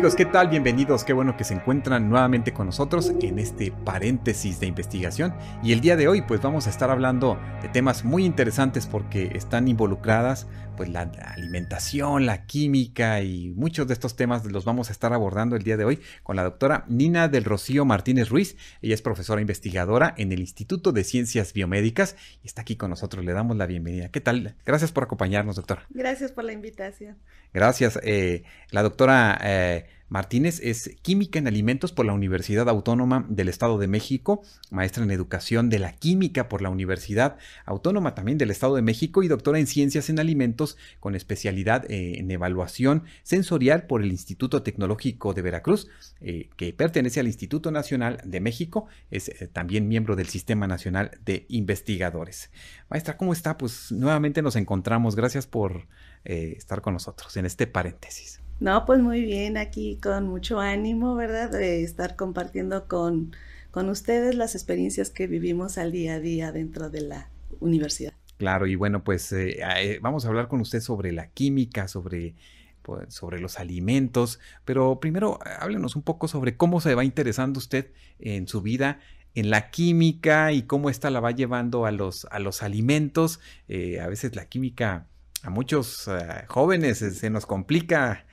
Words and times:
Amigos, 0.00 0.16
¿qué 0.16 0.24
tal? 0.24 0.48
Bienvenidos. 0.48 1.04
Qué 1.04 1.12
bueno 1.12 1.36
que 1.36 1.44
se 1.44 1.52
encuentran 1.52 2.08
nuevamente 2.08 2.54
con 2.54 2.64
nosotros 2.64 3.12
en 3.20 3.38
este 3.38 3.70
paréntesis 3.70 4.58
de 4.58 4.66
investigación. 4.66 5.34
Y 5.62 5.74
el 5.74 5.82
día 5.82 5.94
de 5.94 6.08
hoy 6.08 6.22
pues 6.22 6.40
vamos 6.40 6.66
a 6.66 6.70
estar 6.70 6.90
hablando 6.90 7.38
de 7.60 7.68
temas 7.68 8.02
muy 8.02 8.24
interesantes 8.24 8.86
porque 8.86 9.30
están 9.34 9.68
involucradas 9.68 10.46
pues 10.78 10.88
la 10.88 11.02
alimentación, 11.02 12.24
la 12.24 12.46
química 12.46 13.20
y 13.20 13.50
muchos 13.50 13.86
de 13.86 13.92
estos 13.92 14.16
temas 14.16 14.46
los 14.46 14.64
vamos 14.64 14.88
a 14.88 14.92
estar 14.92 15.12
abordando 15.12 15.54
el 15.54 15.62
día 15.62 15.76
de 15.76 15.84
hoy 15.84 16.00
con 16.22 16.36
la 16.36 16.44
doctora 16.44 16.86
Nina 16.88 17.28
del 17.28 17.44
Rocío 17.44 17.84
Martínez 17.84 18.30
Ruiz. 18.30 18.56
Ella 18.80 18.94
es 18.94 19.02
profesora 19.02 19.42
investigadora 19.42 20.14
en 20.16 20.32
el 20.32 20.40
Instituto 20.40 20.92
de 20.92 21.04
Ciencias 21.04 21.52
Biomédicas 21.52 22.16
y 22.42 22.46
está 22.46 22.62
aquí 22.62 22.76
con 22.76 22.88
nosotros. 22.88 23.22
Le 23.22 23.34
damos 23.34 23.58
la 23.58 23.66
bienvenida. 23.66 24.08
¿Qué 24.08 24.22
tal? 24.22 24.56
Gracias 24.64 24.90
por 24.90 25.04
acompañarnos, 25.04 25.56
doctora. 25.56 25.84
Gracias 25.90 26.32
por 26.32 26.44
la 26.44 26.54
invitación. 26.54 27.18
Gracias. 27.52 28.00
Eh, 28.02 28.44
la 28.70 28.82
doctora 28.82 29.38
eh, 29.42 29.84
Martínez 30.10 30.60
es 30.60 30.96
química 31.02 31.38
en 31.38 31.46
alimentos 31.46 31.92
por 31.92 32.04
la 32.04 32.12
Universidad 32.12 32.68
Autónoma 32.68 33.24
del 33.28 33.48
Estado 33.48 33.78
de 33.78 33.86
México, 33.86 34.42
maestra 34.70 35.04
en 35.04 35.12
educación 35.12 35.70
de 35.70 35.78
la 35.78 35.92
química 35.92 36.48
por 36.48 36.62
la 36.62 36.68
Universidad 36.68 37.38
Autónoma 37.64 38.16
también 38.16 38.36
del 38.36 38.50
Estado 38.50 38.74
de 38.74 38.82
México 38.82 39.22
y 39.22 39.28
doctora 39.28 39.60
en 39.60 39.68
ciencias 39.68 40.10
en 40.10 40.18
alimentos 40.18 40.76
con 40.98 41.14
especialidad 41.14 41.88
eh, 41.88 42.18
en 42.18 42.28
evaluación 42.28 43.04
sensorial 43.22 43.86
por 43.86 44.02
el 44.02 44.10
Instituto 44.10 44.64
Tecnológico 44.64 45.32
de 45.32 45.42
Veracruz, 45.42 45.88
que 46.20 46.72
pertenece 46.72 47.20
al 47.20 47.28
Instituto 47.28 47.70
Nacional 47.70 48.20
de 48.24 48.40
México, 48.40 48.86
es 49.12 49.30
también 49.52 49.86
miembro 49.86 50.16
del 50.16 50.26
Sistema 50.26 50.66
Nacional 50.66 51.12
de 51.24 51.46
Investigadores. 51.48 52.50
Maestra, 52.88 53.16
¿cómo 53.16 53.32
está? 53.32 53.56
Pues 53.56 53.92
nuevamente 53.92 54.42
nos 54.42 54.56
encontramos. 54.56 55.14
Gracias 55.14 55.46
por 55.46 55.86
estar 56.24 56.80
con 56.82 56.94
nosotros 56.94 57.36
en 57.36 57.46
este 57.46 57.68
paréntesis. 57.68 58.40
No, 58.60 58.84
pues 58.84 59.00
muy 59.00 59.22
bien, 59.22 59.56
aquí 59.56 59.98
con 60.02 60.26
mucho 60.28 60.60
ánimo, 60.60 61.14
¿verdad? 61.14 61.50
De 61.50 61.82
estar 61.82 62.14
compartiendo 62.14 62.86
con, 62.86 63.34
con 63.70 63.88
ustedes 63.88 64.34
las 64.34 64.54
experiencias 64.54 65.08
que 65.08 65.26
vivimos 65.26 65.78
al 65.78 65.92
día 65.92 66.16
a 66.16 66.20
día 66.20 66.52
dentro 66.52 66.90
de 66.90 67.00
la 67.00 67.30
universidad. 67.60 68.12
Claro, 68.36 68.66
y 68.66 68.74
bueno, 68.74 69.02
pues 69.02 69.32
eh, 69.32 69.60
eh, 69.78 69.98
vamos 70.02 70.24
a 70.24 70.28
hablar 70.28 70.48
con 70.48 70.60
usted 70.60 70.80
sobre 70.80 71.10
la 71.10 71.28
química, 71.28 71.88
sobre, 71.88 72.34
pues, 72.82 73.14
sobre 73.14 73.40
los 73.40 73.58
alimentos, 73.58 74.40
pero 74.66 75.00
primero 75.00 75.38
háblenos 75.58 75.96
un 75.96 76.02
poco 76.02 76.28
sobre 76.28 76.58
cómo 76.58 76.82
se 76.82 76.94
va 76.94 77.02
interesando 77.02 77.58
usted 77.58 77.92
en 78.18 78.46
su 78.46 78.60
vida 78.60 79.00
en 79.34 79.48
la 79.48 79.70
química 79.70 80.52
y 80.52 80.64
cómo 80.64 80.90
esta 80.90 81.08
la 81.08 81.20
va 81.20 81.30
llevando 81.30 81.86
a 81.86 81.92
los, 81.92 82.26
a 82.30 82.40
los 82.40 82.62
alimentos. 82.62 83.40
Eh, 83.68 84.00
a 84.00 84.08
veces 84.08 84.36
la 84.36 84.46
química 84.46 85.06
a 85.42 85.48
muchos 85.50 86.10
jóvenes 86.48 86.98
se 86.98 87.30
nos 87.30 87.46
complica 87.46 88.26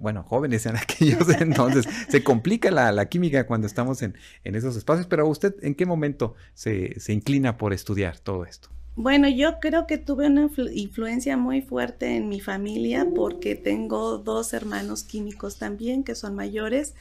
bueno, 0.00 0.22
jóvenes 0.22 0.66
en 0.66 0.76
aquellos 0.76 1.28
entonces, 1.40 1.86
se 2.08 2.22
complica 2.22 2.70
la, 2.70 3.08
química 3.08 3.46
cuando 3.46 3.66
estamos 3.66 4.02
en, 4.02 4.14
esos 4.44 4.76
espacios, 4.76 5.06
pero 5.06 5.26
usted, 5.28 5.54
¿en 5.62 5.74
qué 5.74 5.86
momento 5.86 6.34
se, 6.54 6.96
inclina 7.08 7.56
por 7.56 7.72
estudiar 7.72 8.18
todo 8.18 8.44
esto? 8.44 8.68
Bueno, 8.94 9.28
yo 9.28 9.58
creo 9.58 9.86
que 9.86 9.96
tuve 9.96 10.26
una 10.26 10.50
influencia 10.74 11.36
muy 11.36 11.62
fuerte 11.62 12.16
en 12.16 12.28
mi 12.28 12.40
familia 12.40 13.06
porque 13.14 13.54
tengo 13.54 14.18
dos 14.18 14.52
hermanos 14.52 15.02
químicos 15.02 15.58
también 15.58 16.04
que 16.04 16.14
son 16.14 16.34
mayores 16.34 16.94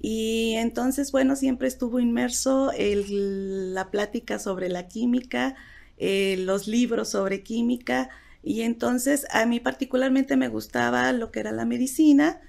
y 0.00 0.54
entonces, 0.56 1.10
bueno, 1.10 1.36
siempre 1.36 1.68
estuvo 1.68 2.00
inmerso 2.00 2.70
en 2.76 3.74
la 3.74 3.90
plática 3.90 4.38
sobre 4.38 4.68
la 4.68 4.88
química, 4.88 5.56
eh, 5.98 6.36
los 6.38 6.68
libros 6.68 7.10
sobre 7.10 7.42
química, 7.42 8.10
y 8.46 8.62
entonces 8.62 9.26
a 9.32 9.44
mí 9.44 9.58
particularmente 9.58 10.36
me 10.36 10.46
gustaba 10.46 11.12
lo 11.12 11.32
que 11.32 11.40
era 11.40 11.50
la 11.50 11.64
medicina 11.64 12.40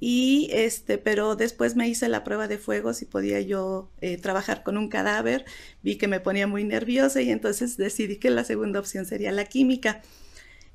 y 0.00 0.48
este, 0.50 0.98
pero 0.98 1.36
después 1.36 1.76
me 1.76 1.88
hice 1.88 2.08
la 2.08 2.24
prueba 2.24 2.48
de 2.48 2.58
fuego 2.58 2.92
si 2.92 3.04
podía 3.04 3.40
yo 3.40 3.88
eh, 4.00 4.16
trabajar 4.16 4.64
con 4.64 4.76
un 4.76 4.88
cadáver, 4.88 5.44
vi 5.80 5.96
que 5.96 6.08
me 6.08 6.18
ponía 6.18 6.48
muy 6.48 6.64
nerviosa 6.64 7.22
y 7.22 7.30
entonces 7.30 7.76
decidí 7.76 8.16
que 8.16 8.30
la 8.30 8.42
segunda 8.42 8.80
opción 8.80 9.06
sería 9.06 9.30
la 9.30 9.44
química. 9.44 10.02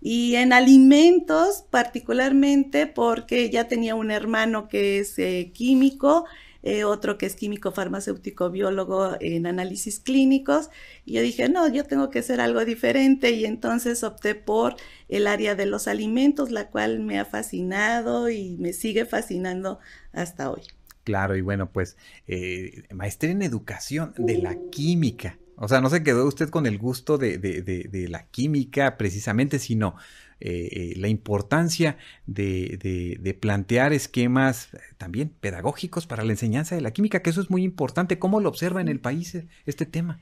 Y 0.01 0.35
en 0.35 0.53
alimentos 0.53 1.65
particularmente 1.69 2.87
porque 2.87 3.49
ya 3.49 3.67
tenía 3.67 3.95
un 3.95 4.11
hermano 4.11 4.69
que 4.69 4.99
es 4.99 5.19
eh, 5.19 5.51
químico, 5.53 6.23
eh, 6.63 6.83
otro 6.83 7.17
que 7.17 7.25
es 7.25 7.35
químico 7.35 7.71
farmacéutico 7.71 8.49
biólogo 8.49 9.15
en 9.19 9.45
análisis 9.45 9.99
clínicos. 9.99 10.69
Y 11.05 11.13
yo 11.13 11.21
dije, 11.21 11.49
no, 11.49 11.67
yo 11.71 11.85
tengo 11.85 12.09
que 12.09 12.19
hacer 12.19 12.41
algo 12.41 12.65
diferente 12.65 13.31
y 13.31 13.45
entonces 13.45 14.03
opté 14.03 14.35
por 14.35 14.75
el 15.07 15.27
área 15.27 15.55
de 15.55 15.65
los 15.65 15.87
alimentos, 15.87 16.51
la 16.51 16.69
cual 16.69 16.99
me 16.99 17.19
ha 17.19 17.25
fascinado 17.25 18.29
y 18.29 18.57
me 18.57 18.73
sigue 18.73 19.05
fascinando 19.05 19.79
hasta 20.11 20.51
hoy. 20.51 20.61
Claro, 21.03 21.35
y 21.35 21.41
bueno, 21.41 21.71
pues 21.71 21.97
eh, 22.27 22.83
maestría 22.93 23.31
en 23.31 23.41
educación 23.41 24.13
de 24.17 24.37
la 24.37 24.55
química. 24.69 25.37
O 25.61 25.67
sea, 25.67 25.81
no 25.81 25.89
se 25.89 26.03
quedó 26.03 26.25
usted 26.25 26.49
con 26.49 26.65
el 26.65 26.77
gusto 26.77 27.17
de, 27.17 27.37
de, 27.37 27.61
de 27.61 28.07
la 28.07 28.27
química 28.27 28.97
precisamente, 28.97 29.59
sino 29.59 29.95
eh, 30.41 30.69
eh, 30.71 30.93
la 30.95 31.09
importancia 31.09 31.97
de, 32.25 33.37
plantear 33.41 33.91
esquemas 33.91 34.73
eh, 34.73 34.77
también 34.97 35.33
pedagógicos 35.41 36.07
para 36.07 36.23
la 36.23 36.31
enseñanza 36.31 36.75
de 36.75 36.81
la 36.81 36.91
química, 36.91 37.21
que 37.21 37.29
eso 37.29 37.41
es 37.41 37.49
muy 37.49 37.63
importante. 37.63 38.19
¿Cómo 38.19 38.39
lo 38.39 38.47
observa 38.47 38.79
en 38.79 38.87
el 38.87 38.99
país 38.99 39.37
este 39.65 39.85
tema? 39.85 40.19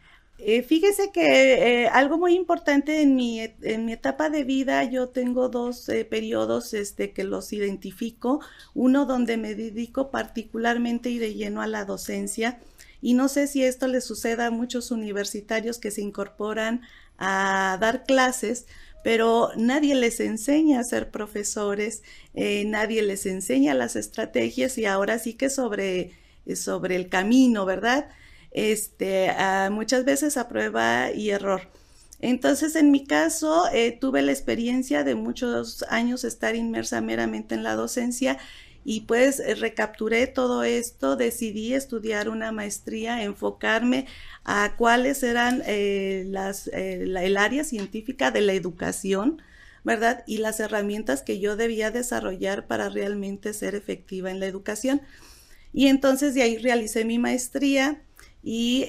fíjese 0.68 1.12
que 1.12 1.90
algo 1.92 2.20
muy 2.20 2.36
importante 2.36 3.02
en 3.02 3.16
mi, 3.16 3.42
en 3.42 3.86
mi, 3.86 3.94
etapa 3.94 4.30
de 4.30 4.44
vida, 4.44 4.84
yo 4.84 5.10
tengo 5.10 5.50
dos 5.50 5.90
periodos 6.12 6.76
este, 6.76 7.12
que 7.12 7.24
los 7.24 7.52
identifico. 7.54 8.40
Uno 8.76 9.06
donde 9.08 9.36
me 9.38 9.56
dedico 9.56 10.12
particularmente 10.12 11.10
y 11.10 11.18
de 11.18 11.34
lleno 11.34 11.62
a 11.62 11.68
la 11.68 11.86
docencia. 11.86 12.60
Y 13.02 13.14
no 13.14 13.28
sé 13.30 13.48
si 13.48 13.64
esto 13.64 13.88
le 13.88 14.02
suceda 14.02 14.48
a 14.48 14.52
muchos 14.52 14.92
universitarios 14.92 15.78
que 15.80 15.92
se 15.92 16.02
incorporan 16.02 16.82
a 17.18 17.78
dar 17.80 18.04
clases, 18.06 18.66
pero 19.04 19.52
nadie 19.56 19.96
les 19.96 20.20
enseña 20.20 20.80
a 20.80 20.84
ser 20.84 21.12
profesores, 21.12 22.04
eh, 22.34 22.66
nadie 22.66 23.02
les 23.04 23.26
enseña 23.26 23.74
las 23.74 23.96
estrategias 23.96 24.78
y 24.78 24.86
ahora 24.86 25.20
sí 25.20 25.34
que 25.34 25.50
sobre, 25.50 26.12
sobre 26.56 26.96
el 26.96 27.10
camino, 27.10 27.66
¿verdad? 27.66 28.10
Este, 28.52 29.32
muchas 29.72 30.04
veces 30.06 30.38
a 30.38 30.48
prueba 30.48 31.12
y 31.12 31.30
error. 31.30 31.62
Entonces, 32.20 32.76
en 32.76 32.90
mi 32.92 33.06
caso, 33.06 33.66
eh, 33.72 33.92
tuve 33.92 34.24
la 34.24 34.32
experiencia 34.32 35.04
de 35.04 35.14
muchos 35.16 35.84
años 35.90 36.24
estar 36.24 36.56
inmersa 36.56 37.00
meramente 37.00 37.54
en 37.54 37.64
la 37.64 37.76
docencia 37.76 38.40
y 38.90 39.02
pues 39.02 39.42
eh, 39.42 39.54
recapturé 39.54 40.28
todo 40.28 40.64
esto, 40.64 41.18
decidí 41.18 41.74
estudiar 41.74 42.30
una 42.30 42.54
maestría, 42.54 43.22
enfocarme 43.22 44.06
a 44.46 44.78
cuáles 44.78 45.24
eran 45.24 45.62
eh, 45.66 46.24
las, 46.30 46.68
eh, 46.70 47.02
el 47.02 47.36
área 47.36 47.66
científica 47.66 48.32
de 48.32 48.40
la 48.40 48.54
educación, 48.54 49.42
¿verdad? 49.84 50.24
Y 50.26 50.38
las 50.38 50.62
herramientas 50.62 51.22
que 51.22 51.38
yo 51.38 51.58
debía 51.58 51.92
desarrollar 51.92 52.66
para 52.66 52.88
realmente 52.88 53.52
ser 53.54 53.76
efectiva 53.76 54.32
en 54.32 54.40
la 54.40 54.46
educación. 54.46 55.02
Y 55.74 55.88
entonces 55.88 56.34
de 56.34 56.44
ahí 56.44 56.58
realicé 56.58 57.04
mi 57.04 57.20
maestría 57.20 58.02
y 58.42 58.86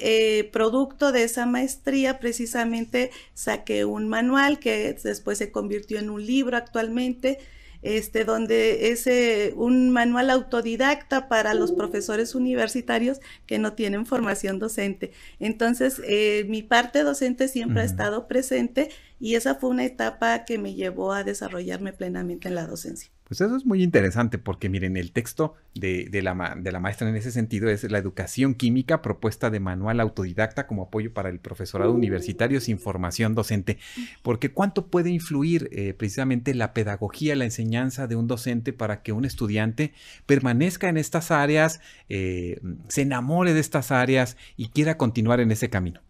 producto 0.53 1.11
de 1.11 1.25
esa 1.25 1.45
maestría 1.45 2.21
precisamente 2.21 3.11
saqué 3.35 3.85
un 3.85 4.07
manual 4.07 4.61
que 4.61 4.97
después 5.03 5.39
se 5.39 5.51
convirtió 5.51 5.99
en 5.99 6.09
un 6.09 6.25
libro 6.25 6.57
actualmente 6.57 7.41
este, 7.83 8.25
donde 8.25 8.91
es 8.91 9.07
eh, 9.07 9.53
un 9.57 9.91
manual 9.91 10.31
autodidacta 10.31 11.29
para 11.29 11.55
los 11.55 11.73
profesores 11.73 12.35
universitarios 12.35 13.21
que 13.47 13.59
no 13.59 13.75
tienen 13.75 14.07
formación 14.07 14.59
docente. 14.59 15.13
Entonces, 15.39 16.01
eh, 16.05 16.45
mi 16.49 16.63
parte 16.63 17.03
docente 17.03 17.49
siempre 17.49 17.83
ha 17.83 17.85
estado 17.85 18.29
presente 18.29 18.91
y 19.21 19.35
esa 19.35 19.57
fue 19.57 19.71
una 19.71 19.85
etapa 19.85 20.45
que 20.45 20.59
me 20.59 20.75
llevó 20.75 21.13
a 21.13 21.25
desarrollarme 21.25 21.93
plenamente 21.93 22.49
en 22.49 22.55
la 22.55 22.67
docencia. 22.67 23.11
Pues 23.29 23.43
eso 23.43 23.57
es 23.57 23.67
muy 23.67 23.83
interesante 23.83 24.39
porque 24.39 24.71
miren, 24.71 24.97
el 24.97 25.13
texto 25.13 25.55
de, 25.75 26.09
la, 26.23 26.57
de, 26.59 26.73
la, 26.73 26.81
maestra 26.81 27.11
en 27.11 27.15
ese 27.15 27.31
sentido 27.31 27.69
es 27.69 27.85
la 27.91 27.99
educación 27.99 28.55
química 28.55 29.03
propuesta 29.03 29.51
de 29.51 29.61
manual 29.61 30.01
autodidacta 30.01 30.67
como 30.67 30.85
apoyo 30.85 31.13
para 31.13 31.29
el 31.29 31.39
profesorado 31.39 31.93
universitario 31.93 32.59
sin 32.63 32.79
formación 32.79 33.35
docente. 33.35 33.77
Porque 34.23 34.51
cuánto 34.51 34.87
puede 34.87 35.11
influir 35.11 35.69
eh, 35.73 35.93
precisamente 35.93 36.55
la 36.55 36.73
pedagogía, 36.73 37.37
la 37.37 37.45
enseñanza 37.45 38.07
de 38.07 38.17
un 38.17 38.29
docente 38.29 38.73
para 38.73 39.03
que 39.03 39.13
un 39.13 39.27
estudiante 39.27 39.93
permanezca 40.25 40.89
en 40.89 40.97
estas 40.97 41.31
áreas, 41.31 41.83
eh, 42.09 42.59
se 42.89 43.03
enamore 43.03 43.53
de 43.53 43.61
estas 43.61 43.93
áreas 43.93 44.39
y 44.57 44.69
quiera 44.69 44.97
continuar 44.97 45.41
en 45.41 45.51
ese 45.51 45.69
camino. 45.69 46.01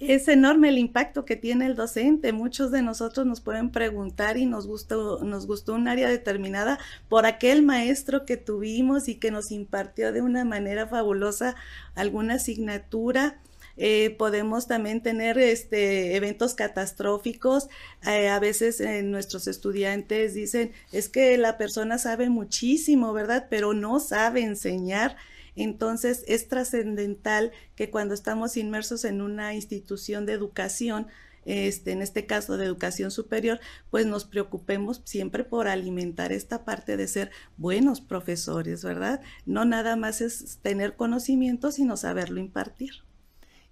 Es 0.00 0.26
enorme 0.26 0.70
el 0.70 0.78
impacto 0.78 1.24
que 1.24 1.36
tiene 1.36 1.66
el 1.66 1.76
docente. 1.76 2.32
Muchos 2.32 2.72
de 2.72 2.82
nosotros 2.82 3.26
nos 3.26 3.40
pueden 3.40 3.70
preguntar 3.70 4.36
y 4.36 4.44
nos 4.44 4.66
gustó, 4.66 5.22
nos 5.22 5.46
gustó 5.46 5.74
un 5.74 5.86
área 5.86 6.08
determinada 6.08 6.78
por 7.08 7.26
aquel 7.26 7.62
maestro 7.62 8.26
que 8.26 8.36
tuvimos 8.36 9.08
y 9.08 9.14
que 9.16 9.30
nos 9.30 9.52
impartió 9.52 10.12
de 10.12 10.20
una 10.20 10.44
manera 10.44 10.88
fabulosa 10.88 11.54
alguna 11.94 12.34
asignatura. 12.34 13.40
Eh, 13.76 14.14
podemos 14.18 14.66
también 14.66 15.00
tener 15.00 15.38
este, 15.38 16.16
eventos 16.16 16.54
catastróficos. 16.54 17.68
Eh, 18.06 18.28
a 18.28 18.40
veces 18.40 18.80
eh, 18.80 19.02
nuestros 19.02 19.46
estudiantes 19.46 20.34
dicen, 20.34 20.72
es 20.92 21.08
que 21.08 21.38
la 21.38 21.56
persona 21.56 21.98
sabe 21.98 22.28
muchísimo, 22.28 23.12
¿verdad? 23.12 23.46
Pero 23.48 23.74
no 23.74 24.00
sabe 24.00 24.42
enseñar. 24.42 25.16
Entonces 25.56 26.24
es 26.26 26.48
trascendental 26.48 27.52
que 27.76 27.90
cuando 27.90 28.14
estamos 28.14 28.56
inmersos 28.56 29.04
en 29.04 29.20
una 29.20 29.54
institución 29.54 30.26
de 30.26 30.32
educación, 30.32 31.06
este, 31.44 31.92
en 31.92 32.02
este 32.02 32.26
caso 32.26 32.56
de 32.56 32.64
educación 32.64 33.10
superior, 33.10 33.60
pues 33.90 34.06
nos 34.06 34.24
preocupemos 34.24 35.02
siempre 35.04 35.44
por 35.44 35.68
alimentar 35.68 36.32
esta 36.32 36.64
parte 36.64 36.96
de 36.96 37.06
ser 37.06 37.30
buenos 37.56 38.00
profesores, 38.00 38.82
¿verdad? 38.82 39.20
No 39.44 39.64
nada 39.64 39.96
más 39.96 40.20
es 40.20 40.58
tener 40.62 40.96
conocimiento, 40.96 41.70
sino 41.70 41.96
saberlo 41.96 42.40
impartir. 42.40 43.04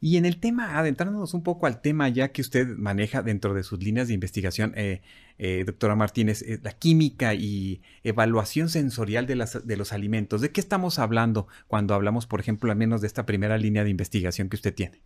Y 0.04 0.16
en 0.16 0.25
el 0.25 0.38
tema, 0.38 0.81
adentrándonos 0.81 1.32
un 1.32 1.44
poco 1.44 1.66
al 1.66 1.81
tema 1.81 2.08
ya 2.08 2.32
que 2.32 2.40
usted 2.40 2.66
maneja 2.76 3.22
dentro 3.22 3.54
de 3.54 3.62
sus 3.62 3.81
líneas 3.81 4.08
de 4.08 4.14
investigación, 4.14 4.72
eh, 4.75 5.00
eh, 5.38 5.62
doctora 5.64 5.94
Martínez, 5.94 6.43
eh, 6.43 6.58
la 6.60 6.72
química 6.72 7.34
y 7.34 7.82
evaluación 8.02 8.69
sensorial 8.69 9.28
de, 9.28 9.37
las, 9.37 9.64
de 9.64 9.76
los 9.76 9.93
alimentos. 9.93 10.40
¿De 10.40 10.50
qué 10.50 10.60
estamos 10.60 10.99
hablando 10.99 11.46
cuando 11.69 11.94
hablamos, 11.94 12.26
por 12.26 12.40
ejemplo, 12.40 12.72
al 12.72 12.78
menos 12.78 13.00
de 13.00 13.06
esta 13.06 13.26
primera 13.26 13.56
línea 13.58 13.84
de 13.84 13.90
investigación 13.90 14.49
que 14.49 14.56
usted 14.56 14.75
tiene? 14.75 15.00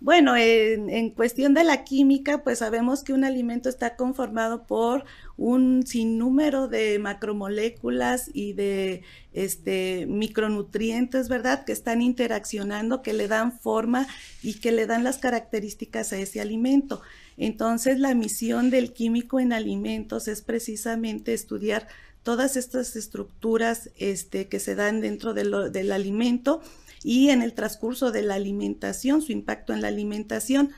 Bueno, 0.00 0.36
en, 0.36 1.10
cuestión 1.10 1.54
de 1.54 1.64
la 1.64 1.82
química, 1.82 2.44
pues 2.44 2.60
sabemos 2.60 3.02
que 3.02 3.12
un 3.12 3.24
alimento 3.24 3.68
está 3.68 3.96
conformado 3.96 4.64
por 4.64 5.04
un 5.36 5.84
sinnúmero 5.84 6.68
de 6.68 7.00
macromoléculas 7.00 8.30
y 8.32 8.52
de 8.52 9.02
este, 9.32 10.06
micronutrientes, 10.06 11.28
¿verdad? 11.28 11.64
Que 11.64 11.72
están 11.72 12.00
interaccionando, 12.00 13.02
que 13.02 13.12
le 13.12 13.26
dan 13.26 13.58
forma 13.58 14.06
y 14.40 14.54
que 14.60 14.70
le 14.70 14.86
dan 14.86 15.02
las 15.02 15.18
características 15.18 16.12
a 16.12 16.18
ese 16.18 16.40
alimento. 16.40 17.02
Entonces, 17.36 17.98
la 17.98 18.14
misión 18.14 18.70
del 18.70 18.92
químico 18.92 19.40
en 19.40 19.52
alimentos 19.52 20.28
es 20.28 20.42
precisamente 20.42 21.34
estudiar 21.34 21.88
todas 22.22 22.56
estas 22.56 22.94
estructuras 22.94 23.90
este, 23.96 24.46
que 24.46 24.60
se 24.60 24.76
dan 24.76 25.00
dentro 25.00 25.34
del 25.34 25.92
alimento 25.92 26.62
y 27.02 27.30
en 27.30 27.42
el 27.42 27.54
transcurso 27.54 28.10
de 28.12 28.22
la 28.22 28.34
alimentación, 28.34 29.22
su 29.22 29.32
impacto 29.32 29.72
en 29.72 29.82
la 29.82 29.88
alimentación. 29.88 30.70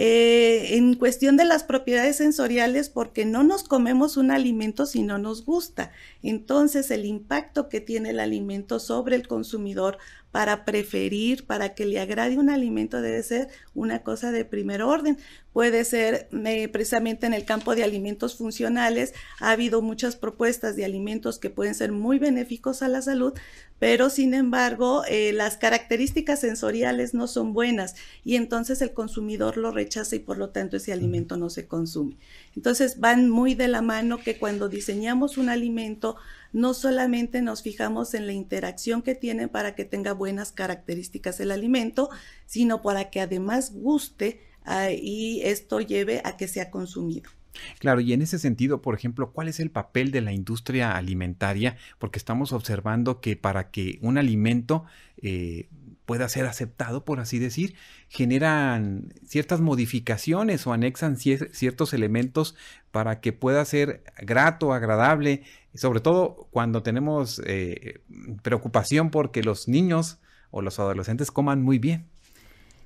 Eh, 0.00 0.76
en 0.76 0.94
cuestión 0.94 1.36
de 1.36 1.44
las 1.44 1.64
propiedades 1.64 2.14
sensoriales, 2.18 2.88
porque 2.88 3.24
no 3.24 3.42
nos 3.42 3.64
comemos 3.64 4.16
un 4.16 4.30
alimento 4.30 4.86
si 4.86 5.02
no 5.02 5.18
nos 5.18 5.44
gusta. 5.44 5.90
Entonces, 6.22 6.92
el 6.92 7.04
impacto 7.04 7.68
que 7.68 7.80
tiene 7.80 8.10
el 8.10 8.20
alimento 8.20 8.78
sobre 8.78 9.16
el 9.16 9.26
consumidor 9.26 9.98
para 10.30 10.64
preferir, 10.64 11.46
para 11.46 11.74
que 11.74 11.86
le 11.86 12.00
agrade 12.00 12.38
un 12.38 12.50
alimento, 12.50 13.00
debe 13.00 13.22
ser 13.22 13.48
una 13.74 14.02
cosa 14.02 14.30
de 14.30 14.44
primer 14.44 14.82
orden. 14.82 15.18
Puede 15.52 15.84
ser 15.84 16.28
eh, 16.32 16.68
precisamente 16.68 17.26
en 17.26 17.34
el 17.34 17.44
campo 17.44 17.74
de 17.74 17.82
alimentos 17.82 18.36
funcionales, 18.36 19.14
ha 19.40 19.50
habido 19.50 19.80
muchas 19.82 20.16
propuestas 20.16 20.76
de 20.76 20.84
alimentos 20.84 21.38
que 21.38 21.50
pueden 21.50 21.74
ser 21.74 21.92
muy 21.92 22.18
benéficos 22.18 22.82
a 22.82 22.88
la 22.88 23.02
salud, 23.02 23.32
pero 23.78 24.10
sin 24.10 24.34
embargo 24.34 25.02
eh, 25.08 25.32
las 25.32 25.56
características 25.56 26.40
sensoriales 26.40 27.14
no 27.14 27.26
son 27.26 27.52
buenas 27.52 27.96
y 28.24 28.36
entonces 28.36 28.82
el 28.82 28.92
consumidor 28.92 29.56
lo 29.56 29.70
rechaza 29.70 30.14
y 30.16 30.20
por 30.20 30.36
lo 30.36 30.50
tanto 30.50 30.76
ese 30.76 30.92
alimento 30.92 31.36
no 31.36 31.48
se 31.48 31.66
consume. 31.66 32.16
Entonces 32.54 33.00
van 33.00 33.30
muy 33.30 33.54
de 33.54 33.68
la 33.68 33.82
mano 33.82 34.18
que 34.18 34.36
cuando 34.38 34.68
diseñamos 34.68 35.38
un 35.38 35.48
alimento 35.48 36.16
no 36.52 36.74
solamente 36.74 37.42
nos 37.42 37.62
fijamos 37.62 38.14
en 38.14 38.26
la 38.26 38.32
interacción 38.32 39.02
que 39.02 39.14
tiene 39.14 39.48
para 39.48 39.74
que 39.74 39.84
tenga 39.84 40.12
buenas 40.12 40.52
características 40.52 41.40
el 41.40 41.50
alimento, 41.50 42.10
sino 42.46 42.82
para 42.82 43.10
que 43.10 43.20
además 43.20 43.72
guste 43.74 44.40
ah, 44.64 44.90
y 44.90 45.40
esto 45.42 45.80
lleve 45.80 46.20
a 46.24 46.36
que 46.36 46.48
sea 46.48 46.70
consumido. 46.70 47.30
Claro, 47.78 48.00
y 48.00 48.12
en 48.12 48.22
ese 48.22 48.38
sentido, 48.38 48.82
por 48.82 48.94
ejemplo, 48.94 49.32
¿cuál 49.32 49.48
es 49.48 49.60
el 49.60 49.70
papel 49.70 50.10
de 50.10 50.20
la 50.20 50.32
industria 50.32 50.96
alimentaria? 50.96 51.76
Porque 51.98 52.18
estamos 52.18 52.52
observando 52.52 53.20
que 53.20 53.36
para 53.36 53.70
que 53.70 53.98
un 54.02 54.18
alimento 54.18 54.84
eh, 55.22 55.68
pueda 56.08 56.26
ser 56.30 56.46
aceptado, 56.46 57.04
por 57.04 57.20
así 57.20 57.38
decir, 57.38 57.74
generan 58.08 59.12
ciertas 59.26 59.60
modificaciones 59.60 60.66
o 60.66 60.72
anexan 60.72 61.18
ciertos 61.18 61.92
elementos 61.92 62.56
para 62.90 63.20
que 63.20 63.34
pueda 63.34 63.62
ser 63.66 64.02
grato, 64.16 64.72
agradable, 64.72 65.42
sobre 65.74 66.00
todo 66.00 66.48
cuando 66.50 66.82
tenemos 66.82 67.42
eh, 67.44 68.00
preocupación 68.42 69.10
porque 69.10 69.42
los 69.42 69.68
niños 69.68 70.16
o 70.50 70.62
los 70.62 70.78
adolescentes 70.78 71.30
coman 71.30 71.62
muy 71.62 71.78
bien. 71.78 72.06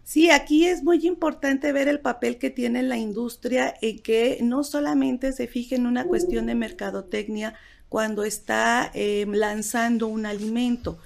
Sí, 0.03 0.33
aquí 0.33 0.67
es 0.67 0.83
muy 0.83 1.07
importante 1.07 1.71
ver 1.71 1.87
el 1.87 2.01
papel 2.01 2.39
que 2.39 2.51
tiene 2.51 2.83
la 2.83 2.97
industria 2.97 3.73
en 3.83 4.01
que 4.01 4.41
no 4.43 4.65
solamente 4.65 5.33
se 5.33 5.47
fije 5.47 5.77
en 5.77 5.87
una 5.87 6.07
cuestión 6.07 6.47
de 6.47 6.57
mercadotecnia 6.57 7.55
cuando 7.89 8.25
está 8.25 8.91
eh, 8.95 9.27
lanzando 9.29 10.09
un 10.09 10.27
alimento, 10.27 10.99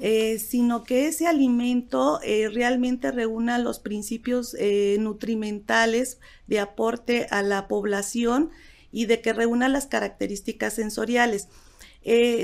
eh, 0.00 0.38
sino 0.38 0.82
que 0.82 1.06
ese 1.06 1.26
alimento 1.26 2.20
eh, 2.22 2.48
realmente 2.48 3.10
reúna 3.10 3.58
los 3.58 3.78
principios 3.78 4.56
nutrimentales 4.98 6.18
de 6.46 6.60
aporte 6.60 7.26
a 7.30 7.42
la 7.42 7.68
población 7.68 8.50
y 8.90 9.06
de 9.06 9.20
que 9.20 9.32
reúna 9.32 9.68
las 9.68 9.86
características 9.86 10.74
sensoriales. 10.74 11.48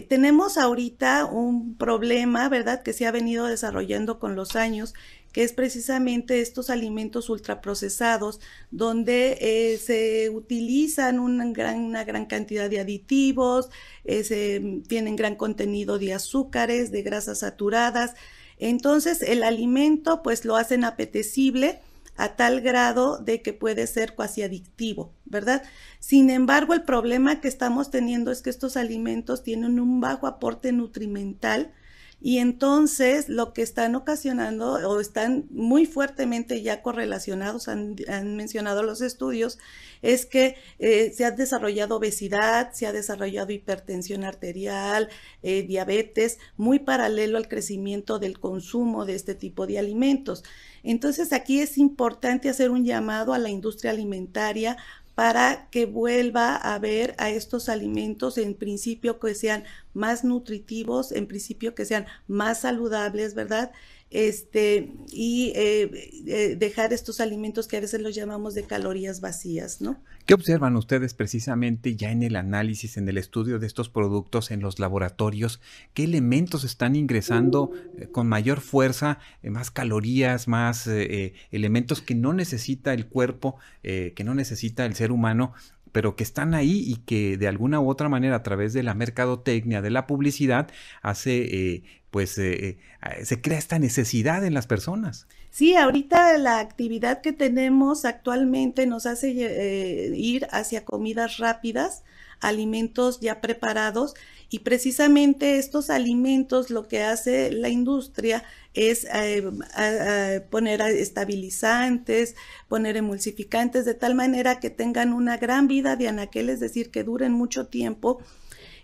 tenemos 0.08 0.56
ahorita 0.56 1.26
un 1.26 1.76
problema, 1.76 2.48
¿verdad?, 2.48 2.82
que 2.82 2.92
se 2.92 3.06
ha 3.06 3.12
venido 3.12 3.46
desarrollando 3.46 4.18
con 4.18 4.34
los 4.34 4.56
años, 4.56 4.94
que 5.32 5.44
es 5.44 5.52
precisamente 5.52 6.40
estos 6.40 6.70
alimentos 6.70 7.28
ultraprocesados, 7.30 8.40
donde 8.70 9.38
eh, 9.40 9.78
se 9.78 10.30
utilizan 10.30 11.18
una 11.18 11.50
gran, 11.52 11.80
una 11.80 12.04
gran, 12.04 12.26
cantidad 12.26 12.68
de 12.68 12.80
aditivos, 12.80 13.70
eh, 14.04 14.82
tienen 14.88 15.16
gran 15.16 15.36
contenido 15.36 15.98
de 15.98 16.14
azúcares, 16.14 16.90
de 16.90 17.02
grasas 17.02 17.40
saturadas. 17.40 18.14
Entonces 18.58 19.22
el 19.22 19.42
alimento 19.42 20.22
pues 20.22 20.44
lo 20.44 20.56
hacen 20.56 20.84
apetecible 20.84 21.80
a 22.20 22.36
tal 22.36 22.60
grado 22.60 23.16
de 23.16 23.40
que 23.40 23.54
puede 23.54 23.86
ser 23.86 24.14
cuasi 24.14 24.42
adictivo, 24.42 25.14
¿verdad? 25.24 25.62
Sin 26.00 26.28
embargo, 26.28 26.74
el 26.74 26.82
problema 26.82 27.40
que 27.40 27.48
estamos 27.48 27.90
teniendo 27.90 28.30
es 28.30 28.42
que 28.42 28.50
estos 28.50 28.76
alimentos 28.76 29.42
tienen 29.42 29.80
un 29.80 30.02
bajo 30.02 30.26
aporte 30.26 30.70
nutrimental, 30.72 31.72
y 32.20 32.38
entonces 32.38 33.30
lo 33.30 33.54
que 33.54 33.62
están 33.62 33.94
ocasionando 33.94 34.72
o 34.72 35.00
están 35.00 35.46
muy 35.50 35.86
fuertemente 35.86 36.60
ya 36.62 36.82
correlacionados, 36.82 37.68
han, 37.68 37.96
mencionado 38.36 38.82
los 38.82 39.00
estudios, 39.00 39.58
es 40.02 40.26
que 40.26 40.56
eh, 40.78 41.12
se 41.14 41.24
ha 41.24 41.30
desarrollado 41.30 41.96
obesidad, 41.96 42.72
se 42.72 42.86
ha 42.86 42.92
desarrollado 42.92 43.52
hipertensión 43.52 44.24
arterial, 44.24 45.08
eh, 45.42 45.62
diabetes, 45.62 46.38
muy 46.58 46.78
paralelo 46.78 47.38
al 47.38 47.48
crecimiento 47.48 48.18
del 48.18 48.38
consumo 48.38 49.06
de 49.06 49.14
este 49.14 49.34
tipo 49.34 49.66
de 49.66 49.78
alimentos. 49.78 50.44
Entonces 50.82 51.32
aquí 51.32 51.60
es 51.60 51.78
importante 51.78 52.48
hacer 52.48 52.70
un 52.70 52.84
llamado 52.84 53.32
a 53.34 53.38
la 53.38 53.50
industria 53.50 53.92
alimentaria 53.92 54.76
para 55.20 55.68
que 55.68 55.84
vuelva 55.84 56.56
a 56.56 56.78
ver 56.78 57.14
a 57.18 57.28
estos 57.28 57.68
alimentos 57.68 58.38
en 58.38 58.54
principio 58.54 59.20
que 59.20 59.34
sean 59.34 59.64
más 59.92 60.24
nutritivos, 60.24 61.12
en 61.12 61.26
principio 61.26 61.74
que 61.74 61.84
sean 61.84 62.06
más 62.26 62.62
saludables, 62.62 63.34
¿verdad? 63.34 63.70
Este, 64.10 64.92
y 65.12 65.52
eh, 65.54 66.10
eh, 66.26 66.56
dejar 66.58 66.92
estos 66.92 67.20
alimentos 67.20 67.68
que 67.68 67.76
a 67.76 67.80
veces 67.80 68.00
los 68.00 68.12
llamamos 68.14 68.54
de 68.54 68.64
calorías 68.64 69.20
vacías, 69.20 69.80
¿no? 69.80 70.02
¿Qué 70.26 70.34
observan 70.34 70.76
ustedes 70.76 71.14
precisamente 71.14 71.94
ya 71.94 72.10
en 72.10 72.24
el 72.24 72.34
análisis, 72.34 72.96
en 72.96 73.08
el 73.08 73.18
estudio 73.18 73.60
de 73.60 73.68
estos 73.68 73.88
productos 73.88 74.50
en 74.50 74.60
los 74.60 74.80
laboratorios? 74.80 75.60
¿Qué 75.94 76.04
elementos 76.04 76.64
están 76.64 76.96
ingresando 76.96 77.70
eh, 77.98 78.08
con 78.08 78.26
mayor 78.26 78.60
fuerza, 78.60 79.20
más 79.44 79.70
calorías, 79.70 80.48
más 80.48 80.88
elementos 81.50 82.02
que 82.02 82.14
no 82.14 82.32
necesita 82.32 82.92
el 82.92 83.06
cuerpo, 83.06 83.56
que 83.82 84.22
no 84.24 84.34
necesita 84.34 84.84
el 84.86 84.94
ser 84.94 85.12
humano 85.12 85.54
pero 85.92 86.16
que 86.16 86.22
están 86.22 86.54
ahí 86.54 86.82
y 86.86 86.96
que 86.96 87.36
de 87.36 87.48
alguna 87.48 87.80
u 87.80 87.88
otra 87.88 88.08
manera 88.08 88.36
a 88.36 88.42
través 88.42 88.72
de 88.72 88.82
la 88.82 88.94
mercadotecnia, 88.94 89.82
de 89.82 89.90
la 89.90 90.06
publicidad, 90.06 90.68
hace, 91.02 91.74
eh, 91.74 91.82
pues, 92.10 92.38
eh, 92.38 92.78
eh, 93.02 93.24
se 93.24 93.40
crea 93.40 93.58
esta 93.58 93.78
necesidad 93.78 94.44
en 94.44 94.54
las 94.54 94.66
personas. 94.66 95.26
Sí, 95.50 95.74
ahorita 95.74 96.38
la 96.38 96.60
actividad 96.60 97.20
que 97.22 97.32
tenemos 97.32 98.04
actualmente 98.04 98.86
nos 98.86 99.06
hace 99.06 99.30
ir 100.14 100.46
hacia 100.52 100.84
comidas 100.84 101.38
rápidas, 101.38 102.04
alimentos 102.40 103.20
ya 103.20 103.40
preparados 103.40 104.14
y 104.50 104.60
precisamente 104.60 105.58
estos 105.58 105.90
alimentos 105.90 106.70
lo 106.70 106.88
que 106.88 107.04
hace 107.04 107.52
la 107.52 107.68
industria 107.68 108.42
es 108.74 109.06
eh, 109.14 110.44
poner 110.50 110.80
estabilizantes, 110.80 112.34
poner 112.68 112.96
emulsificantes, 112.96 113.84
de 113.84 113.94
tal 113.94 114.16
manera 114.16 114.58
que 114.58 114.68
tengan 114.68 115.12
una 115.12 115.36
gran 115.36 115.68
vida 115.68 115.94
de 115.94 116.08
anaquel, 116.08 116.50
es 116.50 116.58
decir, 116.58 116.90
que 116.90 117.04
duren 117.04 117.32
mucho 117.32 117.68
tiempo 117.68 118.18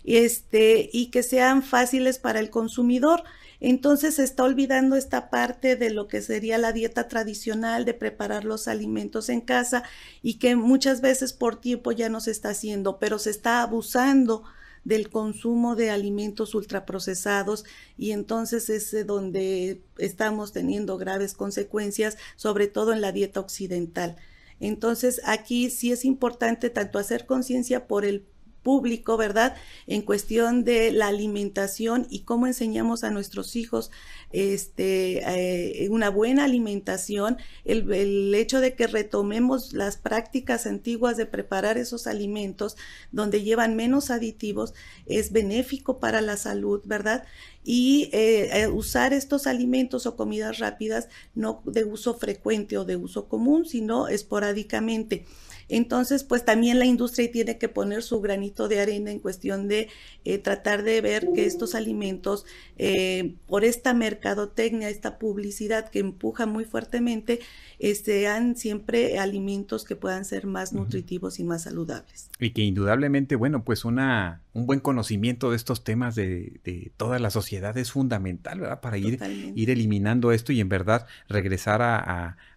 este, 0.05 0.89
y 0.93 1.07
que 1.07 1.21
sean 1.21 1.61
fáciles 1.61 2.17
para 2.17 2.39
el 2.39 2.49
consumidor. 2.49 3.23
Entonces 3.59 4.15
se 4.15 4.23
está 4.23 4.43
olvidando 4.43 4.95
esta 4.95 5.29
parte 5.29 5.75
de 5.75 5.89
lo 5.89 6.07
que 6.07 6.21
sería 6.21 6.57
la 6.57 6.71
dieta 6.71 7.09
tradicional 7.09 7.83
de 7.83 7.93
preparar 7.93 8.45
los 8.45 8.69
alimentos 8.69 9.27
en 9.27 9.41
casa 9.41 9.83
y 10.21 10.35
que 10.35 10.55
muchas 10.55 11.01
veces 11.01 11.33
por 11.33 11.59
tiempo 11.59 11.91
ya 11.91 12.07
no 12.07 12.21
se 12.21 12.31
está 12.31 12.49
haciendo, 12.49 12.99
pero 12.99 13.19
se 13.19 13.31
está 13.31 13.61
abusando 13.61 14.43
del 14.87 15.09
consumo 15.09 15.75
de 15.75 15.89
alimentos 15.89 16.55
ultraprocesados 16.55 17.65
y 17.97 18.11
entonces 18.11 18.69
es 18.69 19.05
donde 19.05 19.81
estamos 19.97 20.53
teniendo 20.53 20.97
graves 20.97 21.33
consecuencias, 21.33 22.17
sobre 22.37 22.67
todo 22.67 22.93
en 22.93 23.01
la 23.01 23.11
dieta 23.11 23.41
occidental. 23.41 24.15
Entonces 24.61 25.19
aquí 25.25 25.69
sí 25.69 25.91
es 25.91 26.05
importante 26.05 26.69
tanto 26.69 26.99
hacer 26.99 27.25
conciencia 27.25 27.85
por 27.85 28.05
el 28.05 28.25
público, 28.67 29.15
¿verdad? 29.15 29.55
En 29.87 30.01
cuestión 30.01 30.65
de 30.65 30.91
la 30.91 31.07
alimentación 31.07 32.05
y 32.09 32.23
cómo 32.23 32.47
enseñamos 32.47 33.05
a 33.05 33.11
nuestros 33.11 33.55
hijos 33.55 33.91
este, 34.33 35.83
eh, 35.83 35.87
una 35.89 36.09
buena 36.09 36.43
alimentación, 36.43 37.37
el, 37.63 38.35
hecho 38.35 38.59
de 38.59 38.75
que 38.75 38.87
retomemos 38.87 39.71
las 39.71 39.95
prácticas 39.95 40.67
antiguas 40.67 41.15
de 41.15 41.25
preparar 41.25 41.77
esos 41.77 42.07
alimentos 42.07 42.75
donde 43.13 43.41
llevan 43.41 43.77
menos 43.77 44.11
aditivos 44.11 44.73
es 45.05 45.31
benéfico 45.31 45.99
para 46.01 46.19
la 46.19 46.35
salud, 46.35 46.81
¿verdad? 46.83 47.23
Y 47.63 48.09
eh, 48.11 48.49
eh, 48.51 48.67
usar 48.67 49.13
estos 49.13 49.47
alimentos 49.47 50.05
o 50.05 50.17
comidas 50.17 50.59
rápidas 50.59 51.07
no 51.35 51.61
de 51.63 51.85
uso 51.85 52.15
frecuente 52.15 52.77
o 52.77 52.83
de 52.83 52.97
uso 52.97 53.29
común, 53.29 53.65
sino 53.65 54.09
esporádicamente. 54.09 55.25
Entonces, 55.69 56.23
pues 56.23 56.45
también 56.45 56.79
la 56.79 56.85
industria 56.85 57.31
tiene 57.31 57.57
que 57.57 57.69
poner 57.69 58.03
su 58.03 58.21
granito 58.21 58.67
de 58.67 58.79
arena 58.79 59.11
en 59.11 59.19
cuestión 59.19 59.67
de 59.67 59.89
eh, 60.23 60.37
tratar 60.37 60.83
de 60.83 61.01
ver 61.01 61.29
que 61.33 61.45
estos 61.45 61.75
alimentos, 61.75 62.45
eh, 62.77 63.35
por 63.47 63.63
esta 63.65 63.93
mercadotecnia, 63.93 64.89
esta 64.89 65.19
publicidad 65.19 65.89
que 65.89 65.99
empuja 65.99 66.45
muy 66.45 66.65
fuertemente, 66.65 67.39
eh, 67.79 67.95
sean 67.95 68.55
siempre 68.55 69.19
alimentos 69.19 69.83
que 69.83 69.95
puedan 69.95 70.25
ser 70.25 70.47
más 70.47 70.73
nutritivos 70.73 71.39
y 71.39 71.43
más 71.43 71.63
saludables. 71.63 72.29
Y 72.39 72.51
que 72.51 72.63
indudablemente, 72.63 73.35
bueno, 73.35 73.63
pues 73.63 73.85
una, 73.85 74.41
un 74.53 74.65
buen 74.65 74.79
conocimiento 74.79 75.51
de 75.51 75.57
estos 75.57 75.83
temas 75.83 76.15
de, 76.15 76.59
de 76.63 76.91
toda 76.97 77.19
la 77.19 77.29
sociedad 77.29 77.77
es 77.77 77.91
fundamental, 77.91 78.61
¿verdad? 78.61 78.79
Para 78.81 78.97
ir, 78.97 79.19
ir 79.55 79.69
eliminando 79.69 80.31
esto 80.31 80.53
y 80.53 80.61
en 80.61 80.69
verdad 80.69 81.07
regresar 81.27 81.81
a 81.81 82.37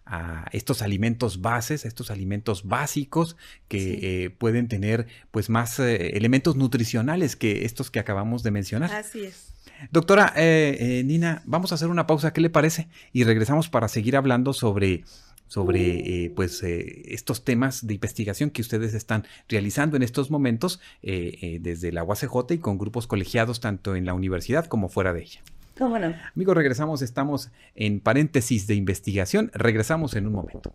estos 0.51 0.81
alimentos 0.81 1.41
bases, 1.41 1.85
a 1.85 1.87
estos 1.87 2.11
alimentos 2.11 2.65
básicos 2.65 3.37
que 3.67 4.25
eh, 4.25 4.29
pueden 4.29 4.67
tener 4.67 5.07
pues 5.31 5.49
más 5.49 5.79
eh, 5.79 6.17
elementos 6.17 6.55
nutricionales 6.55 7.35
que 7.35 7.65
estos 7.65 7.91
que 7.91 7.99
acabamos 7.99 8.43
de 8.43 8.51
mencionar. 8.51 8.91
Así 8.91 9.23
es. 9.23 9.53
Doctora 9.91 10.33
eh, 10.35 11.01
Nina, 11.05 11.41
vamos 11.45 11.71
a 11.71 11.75
hacer 11.75 11.87
una 11.87 12.07
pausa, 12.07 12.33
¿qué 12.33 12.41
le 12.41 12.49
parece? 12.49 12.87
Y 13.13 13.23
regresamos 13.23 13.69
para 13.69 13.87
seguir 13.87 14.15
hablando 14.15 14.53
sobre 14.53 15.03
sobre 15.47 16.31
pues 16.33 16.63
estos 16.63 17.43
temas 17.43 17.85
de 17.85 17.95
investigación 17.95 18.51
que 18.51 18.61
ustedes 18.61 18.93
están 18.93 19.27
realizando 19.49 19.97
en 19.97 20.03
estos 20.03 20.31
momentos 20.31 20.79
desde 21.01 21.91
la 21.91 22.05
UACJ 22.05 22.51
y 22.51 22.57
con 22.59 22.77
grupos 22.77 23.05
colegiados 23.05 23.59
tanto 23.59 23.97
en 23.97 24.05
la 24.05 24.13
universidad 24.13 24.67
como 24.67 24.87
fuera 24.87 25.11
de 25.11 25.23
ella. 25.23 25.41
¿Cómo 25.81 25.97
no? 25.97 26.13
Amigos, 26.35 26.55
regresamos, 26.55 27.01
estamos 27.01 27.49
en 27.73 28.01
paréntesis 28.01 28.67
de 28.67 28.75
investigación. 28.75 29.49
Regresamos 29.55 30.15
en 30.15 30.27
un 30.27 30.33
momento. 30.33 30.71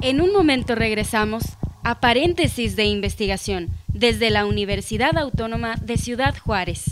En 0.00 0.22
un 0.22 0.32
momento 0.32 0.74
regresamos 0.74 1.44
a 1.84 2.00
paréntesis 2.00 2.74
de 2.74 2.86
investigación 2.86 3.68
desde 3.88 4.30
la 4.30 4.46
Universidad 4.46 5.18
Autónoma 5.18 5.74
de 5.74 5.98
Ciudad 5.98 6.34
Juárez. 6.38 6.84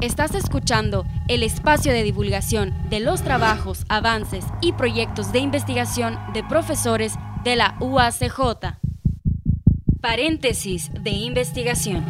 Estás 0.00 0.36
escuchando 0.36 1.04
el 1.26 1.42
espacio 1.42 1.92
de 1.92 2.04
divulgación 2.04 2.72
de 2.90 3.00
los 3.00 3.22
trabajos, 3.22 3.84
avances 3.88 4.44
y 4.60 4.72
proyectos 4.74 5.32
de 5.32 5.40
investigación 5.40 6.16
de 6.32 6.44
profesores 6.44 7.14
de 7.42 7.56
la 7.56 7.76
UACJ. 7.80 8.82
Paréntesis 10.02 10.90
de 10.92 11.10
investigación. 11.10 12.04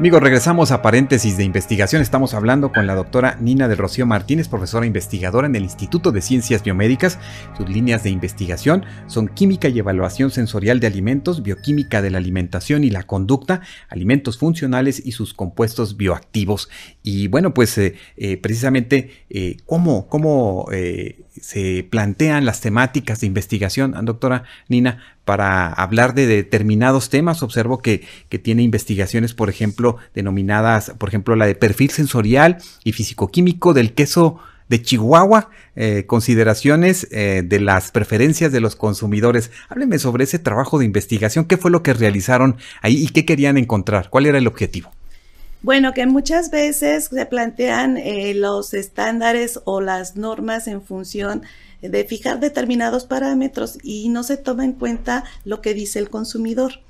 Amigos, 0.00 0.22
regresamos 0.22 0.70
a 0.70 0.80
paréntesis 0.80 1.36
de 1.36 1.44
investigación. 1.44 2.00
Estamos 2.00 2.32
hablando 2.32 2.72
con 2.72 2.86
la 2.86 2.94
doctora 2.94 3.36
Nina 3.38 3.68
del 3.68 3.76
Rocío 3.76 4.06
Martínez, 4.06 4.48
profesora 4.48 4.86
investigadora 4.86 5.46
en 5.46 5.54
el 5.54 5.64
Instituto 5.64 6.10
de 6.10 6.22
Ciencias 6.22 6.64
Biomédicas. 6.64 7.18
Sus 7.54 7.68
líneas 7.68 8.02
de 8.02 8.08
investigación 8.08 8.86
son 9.08 9.28
química 9.28 9.68
y 9.68 9.78
evaluación 9.78 10.30
sensorial 10.30 10.80
de 10.80 10.86
alimentos, 10.86 11.42
bioquímica 11.42 12.00
de 12.00 12.08
la 12.08 12.16
alimentación 12.16 12.82
y 12.82 12.88
la 12.88 13.02
conducta, 13.02 13.60
alimentos 13.90 14.38
funcionales 14.38 15.04
y 15.04 15.12
sus 15.12 15.34
compuestos 15.34 15.98
bioactivos. 15.98 16.70
Y 17.02 17.28
bueno, 17.28 17.52
pues 17.52 17.76
eh, 17.76 17.94
eh, 18.16 18.38
precisamente 18.38 19.26
eh, 19.28 19.58
cómo, 19.66 20.08
cómo 20.08 20.66
se 21.30 21.86
plantean 21.90 22.46
las 22.46 22.62
temáticas 22.62 23.20
de 23.20 23.26
investigación, 23.26 23.94
doctora 24.06 24.44
Nina, 24.68 24.98
para 25.24 25.72
hablar 25.72 26.14
de 26.14 26.26
determinados 26.26 27.10
temas. 27.10 27.42
Observo 27.42 27.78
que, 27.78 28.06
tiene 28.42 28.62
investigaciones, 28.62 29.34
por 29.34 29.48
ejemplo, 29.48 29.96
denominadas, 30.14 30.92
por 30.98 31.08
ejemplo, 31.08 31.36
la 31.36 31.46
de 31.46 31.54
perfil 31.54 31.90
sensorial 31.90 32.58
y 32.84 32.92
fisicoquímico 32.92 33.72
del 33.72 33.92
queso 33.92 34.38
de 34.68 34.80
Chihuahua, 34.82 35.50
eh, 35.74 36.04
consideraciones 36.06 37.08
eh, 37.10 37.42
de 37.44 37.60
las 37.60 37.90
preferencias 37.90 38.52
de 38.52 38.60
los 38.60 38.76
consumidores. 38.76 39.50
Hábleme 39.68 39.98
sobre 39.98 40.24
ese 40.24 40.38
trabajo 40.38 40.78
de 40.78 40.84
investigación, 40.84 41.44
qué 41.44 41.56
fue 41.56 41.72
lo 41.72 41.82
que 41.82 41.92
realizaron 41.92 42.56
ahí 42.80 43.02
y 43.02 43.08
qué 43.08 43.24
querían 43.24 43.58
encontrar, 43.58 44.10
cuál 44.10 44.26
era 44.26 44.38
el 44.38 44.46
objetivo. 44.46 44.92
Bueno, 45.62 45.92
que 45.92 46.06
muchas 46.06 46.50
veces 46.50 47.10
se 47.12 47.26
plantean 47.26 47.98
eh, 47.98 48.32
los 48.34 48.72
estándares 48.72 49.60
o 49.64 49.82
las 49.82 50.16
normas 50.16 50.66
en 50.66 50.80
función 50.80 51.42
fijar 52.08 52.40
determinados 52.40 53.04
parámetros 53.04 53.78
y 53.82 54.08
no 54.08 54.22
se 54.22 54.36
toma 54.36 54.64
en 54.64 54.72
cuenta 54.72 55.24
lo 55.44 55.60
que 55.60 55.74
dice 55.74 55.98
el 55.98 56.10
consumidor. 56.10 56.80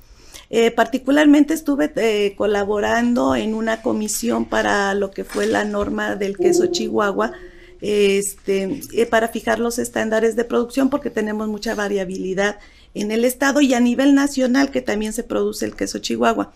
Eh, 0.49 0.69
particularmente 0.71 1.53
estuve 1.53 1.93
eh, 1.95 2.35
colaborando 2.35 3.35
en 3.35 3.53
una 3.53 3.81
comisión 3.81 4.43
para 4.43 4.93
lo 4.93 5.11
que 5.11 5.23
fue 5.23 5.47
la 5.47 5.63
norma 5.63 6.17
del 6.17 6.37
queso 6.37 6.65
Chihuahua, 6.65 7.31
este, 7.79 8.81
para 9.09 9.29
fijar 9.29 9.59
los 9.59 9.79
estándares 9.79 10.35
de 10.35 10.43
producción 10.43 10.89
porque 10.89 11.09
tenemos 11.09 11.47
mucha 11.47 11.73
variabilidad 11.73 12.59
en 12.93 13.11
el 13.11 13.23
estado 13.23 13.61
y 13.61 13.73
a 13.73 13.79
nivel 13.79 14.13
nacional 14.13 14.71
que 14.71 14.81
también 14.81 15.13
se 15.13 15.23
produce 15.23 15.65
el 15.65 15.75
queso 15.75 15.99
Chihuahua. 15.99 16.51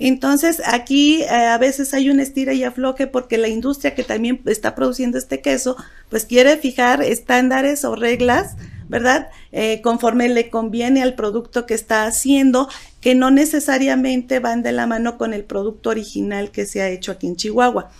Entonces 0.00 0.62
aquí 0.64 1.22
eh, 1.22 1.28
a 1.28 1.58
veces 1.58 1.94
hay 1.94 2.08
un 2.10 2.18
estira 2.18 2.54
y 2.54 2.64
afloje 2.64 3.06
porque 3.06 3.38
la 3.38 3.48
industria 3.48 3.94
que 3.94 4.02
también 4.02 4.40
está 4.46 4.74
produciendo 4.74 5.18
este 5.18 5.42
queso 5.42 5.76
pues 6.08 6.24
quiere 6.24 6.56
fijar 6.56 7.02
estándares 7.02 7.84
o 7.84 7.94
reglas 7.94 8.56
¿verdad? 8.88 9.28
Eh, 9.52 9.80
conforme 9.82 10.28
le 10.28 10.50
conviene 10.50 11.00
al 11.00 11.14
producto 11.14 11.64
que 11.64 11.74
está 11.74 12.06
haciendo, 12.06 12.68
que 13.00 13.14
no 13.14 13.30
necesariamente 13.30 14.40
van 14.40 14.64
de 14.64 14.72
la 14.72 14.88
mano 14.88 15.16
con 15.16 15.32
el 15.32 15.44
producto 15.44 15.90
original 15.90 16.50
que 16.50 16.66
se 16.66 16.82
ha 16.82 16.88
hecho 16.88 17.12
aquí 17.12 17.28
en 17.28 17.36
Chihuahua. 17.36 17.92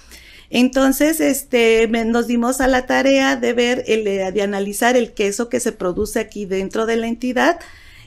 Entonces, 0.50 1.20
este, 1.20 1.86
nos 1.86 2.26
dimos 2.26 2.60
a 2.60 2.66
la 2.66 2.86
tarea 2.86 3.36
de 3.36 3.52
ver, 3.52 3.84
el, 3.86 4.02
de 4.02 4.42
analizar 4.42 4.96
el 4.96 5.12
queso 5.12 5.48
que 5.48 5.60
se 5.60 5.70
produce 5.70 6.18
aquí 6.18 6.44
dentro 6.44 6.86
de 6.86 6.96
la 6.96 7.06
entidad 7.06 7.60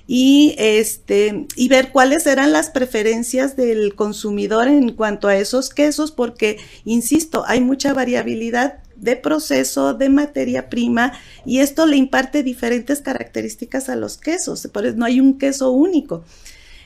y 0.07 0.55
este 0.57 1.48
y 1.55 1.67
ver 1.69 1.91
cuáles 1.91 2.27
eran 2.27 2.51
las 2.51 2.69
preferencias 2.69 3.55
del 3.55 3.95
consumidor 3.95 4.67
en 4.67 4.91
cuanto 4.91 5.27
a 5.27 5.38
esos 5.38 5.69
quesos 5.69 6.12
porque 6.12 6.57
insisto 6.83 7.43
hay 7.48 7.62
mucha 7.62 7.93
variabilidad 7.93 8.79
de 8.95 9.15
proceso 9.15 9.93
de 9.93 10.10
materia 10.10 10.69
prima 10.69 11.13
y 11.45 11.60
esto 11.60 11.86
le 11.86 11.98
imparte 11.98 12.43
diferentes 12.43 13.01
características 13.01 13.89
a 13.89 13.95
los 13.95 14.17
quesos. 14.17 14.67
Por 14.72 14.86
eso 14.86 14.95
no 14.98 15.05
hay 15.05 15.19
un 15.19 15.38
queso 15.38 15.72
único 15.72 16.24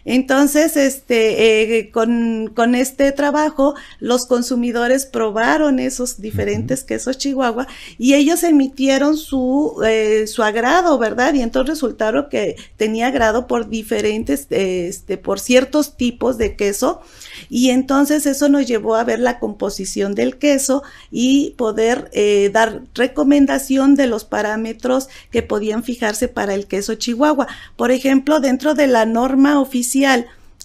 entonces, 0.10 0.78
este, 0.78 1.80
eh, 1.80 1.92
con, 1.92 2.50
con, 2.56 2.76
este 2.76 3.12
trabajo, 3.12 3.76
los 4.00 4.26
consumidores 4.26 5.06
probaron 5.06 5.80
esos 5.80 6.22
diferentes 6.22 6.86
quesos 6.86 7.18
Chihuahua 7.18 7.68
y 7.98 8.14
ellos 8.14 8.44
emitieron 8.44 9.18
su, 9.18 9.84
eh, 9.86 10.26
su 10.28 10.44
agrado, 10.44 10.98
¿verdad? 10.98 11.34
Y 11.34 11.42
entonces 11.42 11.72
resultaron 11.72 12.28
que 12.32 12.56
tenía 12.78 13.08
agrado 13.08 13.48
por 13.48 13.68
diferentes, 13.68 14.48
este, 14.50 15.18
por 15.18 15.42
ciertos 15.42 15.98
tipos 15.98 16.38
de 16.38 16.56
queso. 16.56 17.02
Y 17.50 17.72
entonces 17.72 18.26
eso 18.26 18.48
nos 18.48 18.66
llevó 18.66 18.96
a 18.96 19.04
ver 19.04 19.20
la 19.20 19.40
composición 19.40 20.16
del 20.16 20.38
queso 20.38 20.84
y 21.12 21.54
poder 21.58 22.10
eh, 22.14 22.50
dar 22.54 22.82
recomendación 22.96 23.96
de 23.96 24.08
los 24.08 24.24
parámetros 24.24 25.10
que 25.32 25.44
podían 25.44 25.84
fijarse 25.84 26.30
para 26.30 26.54
el 26.54 26.66
queso 26.66 26.96
Chihuahua. 26.96 27.48
Por 27.76 27.92
ejemplo, 27.92 28.40
dentro 28.40 28.74
de 28.74 28.88
la 28.88 29.06
norma 29.06 29.60
oficial, 29.60 29.97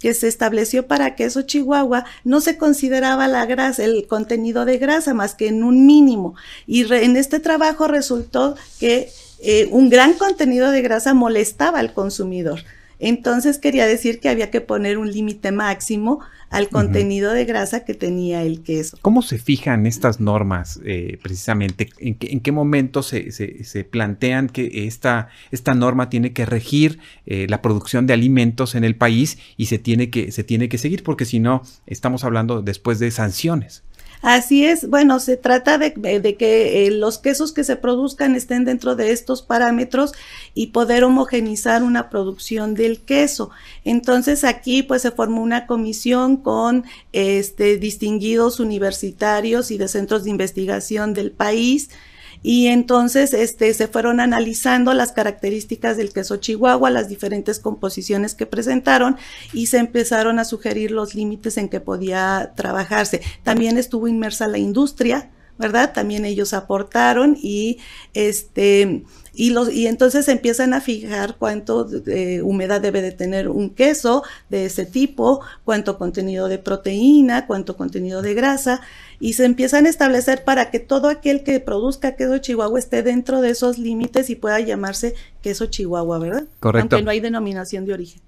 que 0.03 0.15
se 0.15 0.27
estableció 0.27 0.89
para 0.89 1.15
queso 1.15 1.43
chihuahua, 1.43 2.05
no 2.25 2.41
se 2.41 2.59
consideraba 2.59 3.29
la 3.29 3.47
grasa, 3.47 3.85
el 3.85 4.09
contenido 4.09 4.65
de 4.65 4.79
grasa 4.79 5.15
más 5.15 5.35
que 5.37 5.47
en 5.47 5.63
un 5.63 5.87
mínimo. 5.87 6.35
Y 6.67 6.93
en 6.93 7.17
este 7.17 7.39
trabajo 7.39 7.87
resultó 7.87 8.57
que 8.81 9.11
eh, 9.39 9.69
un 9.71 9.91
gran 9.91 10.15
contenido 10.15 10.73
de 10.73 10.83
grasa 10.83 11.15
molestaba 11.15 11.79
al 11.79 11.95
consumidor. 11.95 12.65
Entonces 13.05 13.59
quería 13.59 13.85
decir 13.85 14.21
que 14.21 14.29
había 14.29 14.53
que 14.53 14.61
poner 14.61 14.97
un 14.97 15.11
límite 15.11 15.51
máximo 15.51 16.21
al 16.51 16.69
contenido 16.69 17.33
de 17.33 17.45
grasa 17.45 17.85
que 17.85 17.95
tenía 17.95 18.45
el 18.45 18.63
queso. 18.63 18.97
¿Cómo 19.03 19.23
se 19.23 19.39
fijan 19.39 19.87
estas 19.87 20.21
normas 20.21 20.79
eh, 20.85 21.19
precisamente? 21.21 21.89
¿En 21.99 22.15
qué, 22.41 22.53
momento 22.53 23.03
se, 23.03 23.89
plantean 23.91 24.49
que 24.49 24.87
esta, 24.87 25.31
esta 25.51 25.75
norma 25.75 26.11
tiene 26.11 26.33
que 26.33 26.47
regir 26.47 27.01
eh, 27.27 27.47
la 27.49 27.61
producción 27.61 28.07
de 28.07 28.13
alimentos 28.13 28.77
en 28.77 28.85
el 28.85 28.95
país 28.95 29.37
y 29.57 29.67
se 29.67 29.81
tiene 29.81 30.09
que, 30.09 30.31
se 30.31 30.45
tiene 30.45 30.69
que 30.69 30.79
seguir? 30.79 31.03
Porque 31.03 31.25
si 31.25 31.41
no, 31.41 31.63
estamos 31.87 32.23
hablando 32.23 32.63
después 32.63 33.01
de 33.01 33.11
sanciones. 33.11 33.83
Así 34.23 34.65
es, 34.65 34.89
bueno, 34.89 35.19
se 35.19 35.37
trata 35.37 35.79
de, 35.79 35.93
que 36.39 36.87
eh, 36.87 36.91
los 36.93 37.19
quesos 37.19 37.53
que 37.53 37.65
se 37.65 37.75
produzcan 37.75 38.37
estén 38.37 38.65
dentro 38.65 38.95
de 38.95 39.11
estos 39.11 39.43
parámetros 39.43 40.13
y 40.55 40.69
poder 40.69 41.03
homogenizar 41.03 41.83
una 41.83 42.09
producción 42.09 42.75
del 42.75 43.01
queso. 43.01 43.51
Entonces 43.85 44.45
aquí 44.45 44.85
pues 44.85 45.03
se 45.03 45.11
formó 45.11 45.43
una 45.43 45.67
comisión 45.67 46.37
con 46.37 46.85
este, 47.13 47.79
distinguidos 47.79 48.61
universitarios 48.61 49.73
y 49.73 49.77
de 49.79 49.89
centros 49.89 50.23
de 50.23 50.31
investigación 50.31 51.15
del 51.15 51.33
país 51.33 51.91
y 52.43 52.67
entonces 52.67 53.33
este, 53.35 53.73
se 53.75 53.89
fueron 53.89 54.21
analizando 54.21 54.95
las 54.95 55.13
características 55.13 55.97
del 55.97 56.13
queso 56.13 56.37
chihuahua, 56.37 56.91
las 56.91 57.09
diferentes 57.09 57.59
composiciones 57.61 58.35
que 58.35 58.47
presentaron 58.47 59.17
y 59.53 59.67
se 59.67 59.79
empezaron 59.79 60.39
a 60.39 60.45
sugerir 60.45 60.91
los 60.91 61.15
límites 61.15 61.57
en 61.57 61.69
que 61.69 61.81
podía 61.81 62.53
trabajarse. 62.57 63.23
También 63.43 63.79
estuvo 63.79 64.09
inmersa 64.09 64.49
la 64.49 64.59
industria, 64.59 65.31
¿verdad? 65.59 65.93
También 65.93 66.25
ellos 66.25 66.53
aportaron 66.53 67.37
y 67.41 67.79
este 68.15 69.05
y, 69.35 69.51
los, 69.51 69.73
y 69.73 69.87
entonces 69.87 70.29
empiezan 70.29 70.75
a 70.75 70.81
fijar 70.81 71.37
cuánto 71.39 71.89
humedad 72.43 72.81
debe 72.81 73.01
de 73.01 73.13
tener 73.13 73.49
un 73.49 73.71
queso 73.71 74.23
de 74.51 74.67
ese 74.67 74.85
tipo, 74.85 75.41
cuánto 75.65 75.99
contenido 75.99 76.49
de 76.49 76.59
proteína, 76.59 77.47
cuánto 77.47 77.77
contenido 77.77 78.21
de 78.21 78.35
grasa, 78.35 78.83
y 79.21 79.35
se 79.35 79.45
empiezan 79.45 79.87
a 79.87 79.89
establecer 79.89 80.45
para 80.45 80.71
que 80.71 80.81
todo 80.81 81.09
aquel 81.09 81.45
que 81.45 81.61
produzca 81.61 82.17
queso 82.17 82.39
chihuahua 82.39 82.79
esté 82.79 83.03
dentro 83.03 83.41
de 83.41 83.51
esos 83.51 83.79
límites 83.79 84.29
y 84.31 84.37
pueda 84.37 84.61
llamarse 84.61 85.15
queso 85.41 85.67
chihuahua, 85.67 86.19
¿verdad? 86.19 86.45
Correcto. 86.61 86.97
Aunque 86.97 87.05
no 87.05 87.11
hay 87.11 87.21
denominación 87.21 87.87
de 87.87 87.95
origen. 87.95 88.21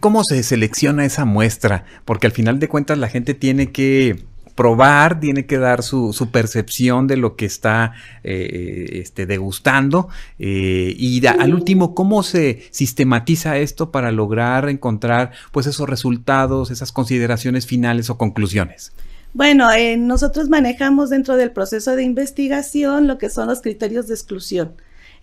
¿Cómo 0.00 0.22
se 0.24 0.42
selecciona 0.42 1.04
esa 1.04 1.24
muestra? 1.24 1.84
Porque 2.04 2.26
al 2.26 2.32
final 2.32 2.58
de 2.58 2.68
cuentas 2.68 2.98
la 2.98 3.08
gente 3.08 3.34
tiene 3.34 3.72
que 3.72 4.22
probar, 4.54 5.20
tiene 5.20 5.46
que 5.46 5.58
dar 5.58 5.82
su, 5.82 6.28
percepción 6.30 7.06
de 7.06 7.16
lo 7.16 7.36
que 7.36 7.46
está 7.46 7.92
eh, 8.24 9.00
este, 9.00 9.26
degustando. 9.26 10.08
Eh, 10.38 10.94
y 10.96 11.24
al 11.26 11.54
último, 11.54 11.94
¿cómo 11.94 12.22
se 12.22 12.62
sistematiza 12.70 13.58
esto 13.58 13.90
para 13.90 14.12
lograr 14.12 14.68
encontrar 14.68 15.32
pues 15.50 15.66
esos 15.66 15.88
resultados, 15.88 16.70
esas 16.70 16.92
consideraciones 16.92 17.66
finales 17.66 18.10
o 18.10 18.18
conclusiones? 18.18 18.92
Bueno, 19.34 19.72
eh, 19.72 19.96
nosotros 19.96 20.48
manejamos 20.50 21.08
dentro 21.08 21.36
del 21.36 21.52
proceso 21.52 21.96
de 21.96 22.02
investigación 22.02 23.06
lo 23.06 23.16
que 23.16 23.30
son 23.30 23.48
los 23.48 23.62
criterios 23.62 24.06
de 24.06 24.14
exclusión. 24.14 24.72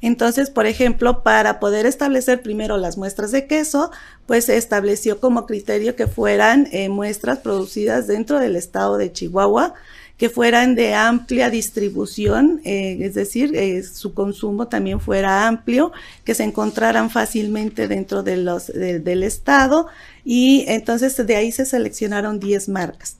Entonces, 0.02 0.50
por 0.50 0.66
ejemplo, 0.66 1.24
para 1.24 1.60
poder 1.60 1.86
establecer 1.86 2.42
primero 2.42 2.78
las 2.78 2.98
muestras 2.98 3.32
de 3.32 3.48
queso, 3.48 3.92
pues 4.26 4.46
se 4.46 4.58
estableció 4.58 5.20
como 5.20 5.46
criterio 5.46 5.96
que 5.96 6.08
fueran 6.08 6.68
eh, 6.72 6.90
muestras 6.90 7.40
producidas 7.40 8.08
dentro 8.08 8.40
del 8.40 8.56
estado 8.56 8.98
de 8.98 9.12
Chihuahua, 9.12 9.74
que 10.18 10.30
fueran 10.30 10.76
de 10.76 10.94
amplia 10.96 11.50
distribución, 11.50 12.62
eh, 12.66 12.98
es 13.02 13.14
decir, 13.14 13.56
eh, 13.56 13.82
su 13.84 14.14
consumo 14.14 14.68
también 14.68 15.00
fuera 15.00 15.48
amplio, 15.48 15.94
que 16.26 16.36
se 16.36 16.44
encontraran 16.44 17.10
fácilmente 17.10 17.88
dentro 17.88 18.22
de 18.22 18.36
los, 18.38 18.68
del 18.68 19.24
estado 19.24 19.88
y 20.26 20.66
entonces 20.68 21.26
de 21.26 21.36
ahí 21.38 21.54
se 21.54 21.66
seleccionaron 21.66 22.40
10 22.40 22.68
marcas. 22.68 23.16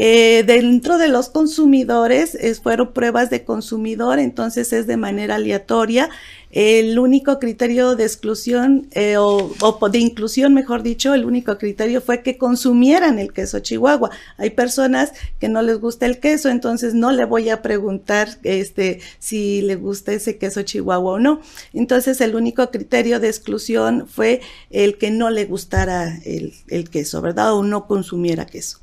Eh, 0.00 0.44
dentro 0.46 0.96
de 0.96 1.08
los 1.08 1.28
consumidores 1.28 2.38
fueron 2.62 2.92
pruebas 2.92 3.30
de 3.30 3.42
consumidor, 3.42 4.20
entonces 4.20 4.72
es 4.72 4.86
de 4.86 4.96
manera 4.96 5.34
aleatoria. 5.34 6.08
El 6.52 7.00
único 7.00 7.40
criterio 7.40 7.96
de 7.96 8.04
exclusión 8.04 8.86
eh, 8.92 9.16
o, 9.18 9.50
de 9.90 9.98
inclusión, 9.98 10.54
mejor 10.54 10.84
dicho, 10.84 11.14
el 11.14 11.24
único 11.24 11.58
criterio 11.58 12.00
fue 12.00 12.22
que 12.22 12.38
consumieran 12.38 13.18
el 13.18 13.32
queso 13.32 13.58
chihuahua. 13.58 14.10
Hay 14.36 14.50
personas 14.50 15.14
que 15.40 15.48
no 15.48 15.62
les 15.62 15.80
gusta 15.80 16.06
el 16.06 16.20
queso, 16.20 16.48
entonces 16.48 16.94
no 16.94 17.10
le 17.10 17.24
voy 17.24 17.50
a 17.50 17.60
preguntar 17.60 18.38
este, 18.44 19.00
si 19.18 19.62
le 19.62 19.74
gusta 19.74 20.12
ese 20.12 20.38
queso 20.38 20.62
chihuahua 20.62 21.14
o 21.14 21.18
no. 21.18 21.40
Entonces 21.72 22.20
el 22.20 22.36
único 22.36 22.70
criterio 22.70 23.18
de 23.18 23.26
exclusión 23.26 24.06
fue 24.06 24.42
el 24.70 24.96
que 24.96 25.10
no 25.10 25.28
le 25.30 25.44
gustara 25.44 26.20
el 26.24 26.88
queso, 26.88 27.20
¿verdad? 27.20 27.54
O 27.54 27.64
no 27.64 27.88
consumiera 27.88 28.46
queso. 28.46 28.78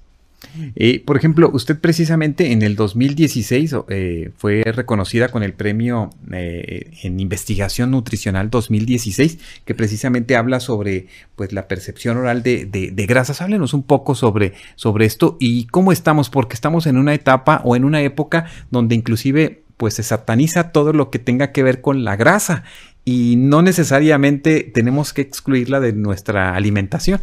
Eh, 0.75 1.03
por 1.05 1.17
ejemplo, 1.17 1.49
usted 1.53 1.79
precisamente 1.79 2.51
en 2.51 2.61
el 2.61 2.75
2016 2.75 3.75
eh, 3.89 4.31
fue 4.37 4.63
reconocida 4.63 5.29
con 5.29 5.43
el 5.43 5.53
premio 5.53 6.09
eh, 6.31 6.91
en 7.03 7.19
investigación 7.19 7.91
nutricional 7.91 8.49
2016, 8.49 9.39
que 9.65 9.75
precisamente 9.75 10.35
habla 10.35 10.59
sobre 10.59 11.07
pues, 11.35 11.51
la 11.51 11.67
percepción 11.67 12.17
oral 12.17 12.43
de, 12.43 12.65
de, 12.65 13.05
grasas. 13.05 13.41
Háblenos 13.41 13.73
un 13.73 13.83
poco 13.83 14.15
sobre, 14.15 14.53
sobre 14.75 15.05
esto 15.05 15.37
y 15.39 15.65
cómo 15.67 15.91
estamos, 15.91 16.29
porque 16.29 16.53
estamos 16.53 16.87
en 16.87 16.97
una 16.97 17.13
etapa 17.13 17.61
o 17.63 17.75
en 17.75 17.85
una 17.85 18.01
época 18.01 18.45
donde 18.71 18.95
inclusive 18.95 19.63
pues 19.77 19.95
se 19.95 20.03
sataniza 20.03 20.71
todo 20.71 20.93
lo 20.93 21.09
que 21.09 21.19
tenga 21.19 21.51
que 21.51 21.63
ver 21.63 21.81
con 21.81 22.05
la 22.05 22.15
grasa 22.15 22.63
y 23.03 23.35
no 23.37 23.61
necesariamente 23.61 24.63
tenemos 24.73 25.13
que 25.13 25.21
excluirla 25.21 25.79
de 25.79 25.93
nuestra 25.93 26.55
alimentación. 26.55 27.21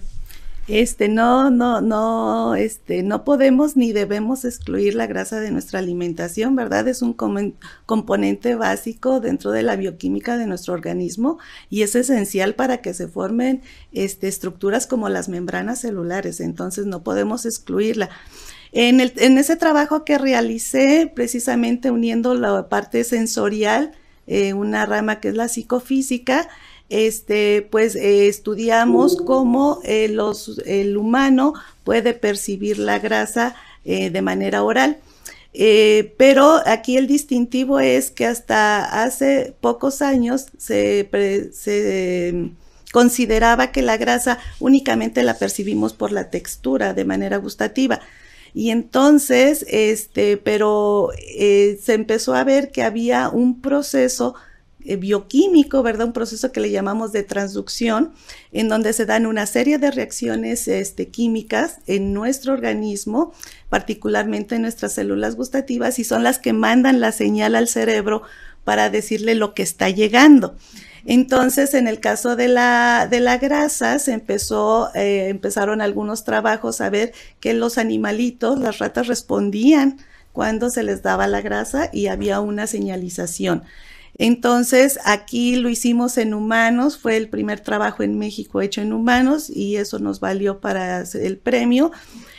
Este, 0.68 1.09
no, 1.09 1.51
no, 1.51 1.81
no, 1.81 2.55
este, 2.55 3.03
no 3.03 3.25
podemos 3.25 3.77
ni 3.77 3.92
debemos 3.92 4.44
excluir 4.44 4.94
la 4.94 5.09
grasa 5.09 5.40
de 5.40 5.51
nuestra 5.51 5.81
alimentación, 5.81 6.55
¿verdad? 6.55 6.87
Es 6.87 7.03
un 7.03 7.16
componente 7.85 8.55
básico 8.55 9.18
dentro 9.18 9.51
de 9.51 9.64
la 9.64 9.75
bioquímica 9.75 10.37
de 10.37 10.46
nuestro 10.46 10.75
organismo 10.75 11.38
y 11.68 11.83
es 11.83 11.96
esencial 11.96 12.55
para 12.55 12.81
que 12.81 12.94
se 12.94 13.09
formen 13.09 13.62
este, 13.92 14.29
estructuras 14.29 14.87
como 14.87 15.09
las 15.09 15.29
membranas 15.29 15.81
celulares, 15.81 16.38
entonces 16.40 16.87
no 16.87 17.03
podemos 17.03 17.44
excluirla. 17.44 18.09
En, 18.70 19.01
el, 19.01 19.12
en 19.16 19.38
ese 19.38 19.57
trabajo 19.57 20.05
que 20.05 20.16
realicé, 20.16 21.11
precisamente 21.12 21.90
uniendo 21.90 22.35
la 22.35 22.68
parte 22.68 23.03
sensorial, 23.03 23.92
eh, 24.29 24.55
una 24.55 24.87
rama 24.87 25.18
que 25.18 25.29
es 25.29 25.35
la 25.35 25.48
psicofísica, 25.48 26.48
este, 26.92 27.66
pues 27.70 27.96
eh, 27.96 28.28
estudiamos 28.28 29.16
cómo 29.16 29.81
eh, 29.83 30.09
los, 30.09 30.61
el 30.66 30.98
humano 30.98 31.55
puede 31.85 32.12
percibir 32.12 32.78
la 32.78 32.98
grasa 32.98 33.55
eh, 33.87 34.11
de 34.11 34.22
manera 34.22 34.62
oral. 34.62 34.98
Pero 35.55 36.61
aquí 36.64 36.96
el 36.96 37.07
distintivo 37.07 37.78
es 37.81 38.11
que 38.11 38.24
hasta 38.24 39.02
hace 39.02 39.55
pocos 39.61 40.00
años 40.00 40.46
se, 40.57 41.09
se 41.52 42.50
consideraba 42.90 43.70
que 43.70 43.83
la 43.83 43.98
grasa 43.98 44.38
únicamente 44.61 45.22
la 45.22 45.35
percibimos 45.38 45.92
por 45.92 46.11
la 46.11 46.31
textura 46.31 46.94
de 46.94 47.05
manera 47.05 47.37
gustativa. 47.37 48.00
Y 48.55 48.70
entonces, 48.70 49.66
este, 49.68 50.38
pero 50.38 51.11
se 51.18 51.92
empezó 51.92 52.35
a 52.35 52.44
ver 52.44 52.70
que 52.70 52.83
había 52.83 53.28
un 53.28 53.61
proceso 53.61 54.35
bioquímico, 54.85 55.83
¿verdad? 55.83 56.09
Un 56.09 56.12
proceso 56.12 56.53
que 56.53 56.61
le 56.61 56.71
llamamos 56.71 57.12
de 57.12 57.23
transducción, 57.23 58.12
en 58.53 58.68
donde 58.68 58.92
se 58.92 59.07
dan 59.07 59.27
una 59.27 59.47
serie 59.47 59.79
de 59.79 59.90
reacciones 59.90 60.68
este, 60.68 61.09
químicas 61.09 61.79
en 61.87 62.12
nuestro 62.12 62.53
organismo, 62.53 63.33
particularmente 63.68 64.57
en 64.57 64.62
nuestras 64.62 64.92
células 64.95 65.37
gustativas, 65.37 65.99
y 65.99 66.05
son 66.05 66.23
las 66.23 66.38
que 66.38 66.53
mandan 66.53 67.01
la 67.01 67.12
señal 67.12 67.55
al 67.55 67.68
cerebro 67.68 68.23
para 68.64 68.90
decirle 68.90 69.35
lo 69.35 69.55
que 69.55 69.62
está 69.62 69.88
llegando. 69.90 70.57
Entonces, 71.05 71.75
en 71.75 71.88
el 71.88 71.99
caso 71.99 72.37
de 72.37 72.49
la, 72.49 73.09
de 73.11 73.21
la 73.21 73.38
grasa, 73.38 73.99
se 73.99 74.12
empezó, 74.12 74.95
eh, 74.95 75.29
empezaron 75.29 75.81
algunos 75.81 76.25
trabajos 76.25 76.81
a 76.81 76.90
ver 76.90 77.12
que 77.40 77.55
los 77.55 77.77
animalitos, 77.77 78.59
las 78.61 78.79
ratas 78.79 79.09
respondían 79.09 79.99
cuando 80.33 80.71
se 80.71 80.83
les 80.83 81.03
daba 81.03 81.27
la 81.27 81.40
grasa 81.40 81.90
y 81.92 82.07
había 82.07 82.40
una 82.40 82.66
señalización. 82.66 83.64
Entonces, 84.18 84.98
aquí 85.05 85.57
lo 85.57 85.68
hicimos 85.68 86.18
en 86.18 86.35
humanos, 86.35 86.98
fue 86.98 87.16
el 87.16 87.29
primer 87.29 87.61
trabajo 87.61 88.03
en 88.03 88.18
México 88.18 88.61
hecho 88.61 88.83
en 88.83 88.92
humanos 88.92 89.48
y 89.48 89.77
eso 89.77 89.98
nos 89.98 90.20
valió 90.20 90.61
para 90.61 91.03
el 91.03 91.38
premio, 91.38 91.92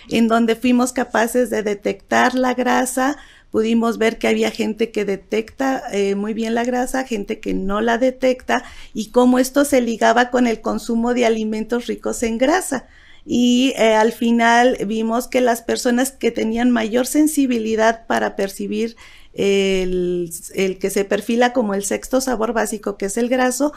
en 0.10 0.28
donde 0.28 0.56
fuimos 0.56 0.94
capaces 0.94 1.50
de 1.50 1.64
detectar 1.64 2.36
la 2.36 2.54
grasa, 2.54 3.18
pudimos 3.50 3.98
ver 3.98 4.18
que 4.18 4.28
había 4.28 4.52
gente 4.52 4.92
que 4.92 5.06
detecta 5.06 5.84
eh, 5.92 6.16
muy 6.16 6.34
bien 6.34 6.56
la 6.56 6.64
grasa, 6.64 7.06
gente 7.06 7.40
que 7.40 7.54
no 7.54 7.82
la 7.82 7.98
detecta 7.98 8.64
y 8.94 9.10
cómo 9.10 9.40
esto 9.40 9.66
se 9.66 9.82
ligaba 9.82 10.32
con 10.32 10.48
el 10.48 10.62
consumo 10.62 11.14
de 11.14 11.26
alimentos 11.26 11.88
ricos 11.88 12.24
en 12.24 12.38
grasa. 12.38 12.88
Y 13.26 13.74
eh, 13.78 13.94
al 13.94 14.12
final 14.12 14.78
vimos 14.86 15.28
que 15.28 15.40
las 15.40 15.62
personas 15.62 16.12
que 16.12 16.32
tenían 16.32 16.72
mayor 16.72 17.08
sensibilidad 17.08 18.06
para 18.06 18.36
percibir 18.36 18.98
el, 19.34 20.32
que 20.80 20.90
se 20.90 21.06
perfila 21.06 21.54
como 21.54 21.74
el 21.74 21.84
sexto 21.84 22.22
sabor 22.22 22.54
básico, 22.54 22.98
que 22.98 23.06
es 23.06 23.18
el 23.18 23.30
graso, 23.30 23.74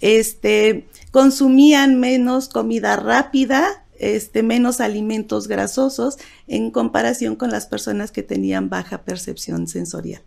este, 0.00 0.86
consumían 1.10 1.98
menos 2.00 2.48
comida 2.48 2.96
rápida, 2.96 3.84
este, 3.98 4.42
menos 4.42 4.80
alimentos 4.80 5.48
grasosos 5.48 6.18
en 6.46 6.70
comparación 6.70 7.36
con 7.36 7.50
las 7.50 7.66
personas 7.66 8.12
que 8.12 8.22
tenían 8.22 8.68
baja 8.68 9.02
percepción 9.02 9.66
sensorial. 9.66 10.22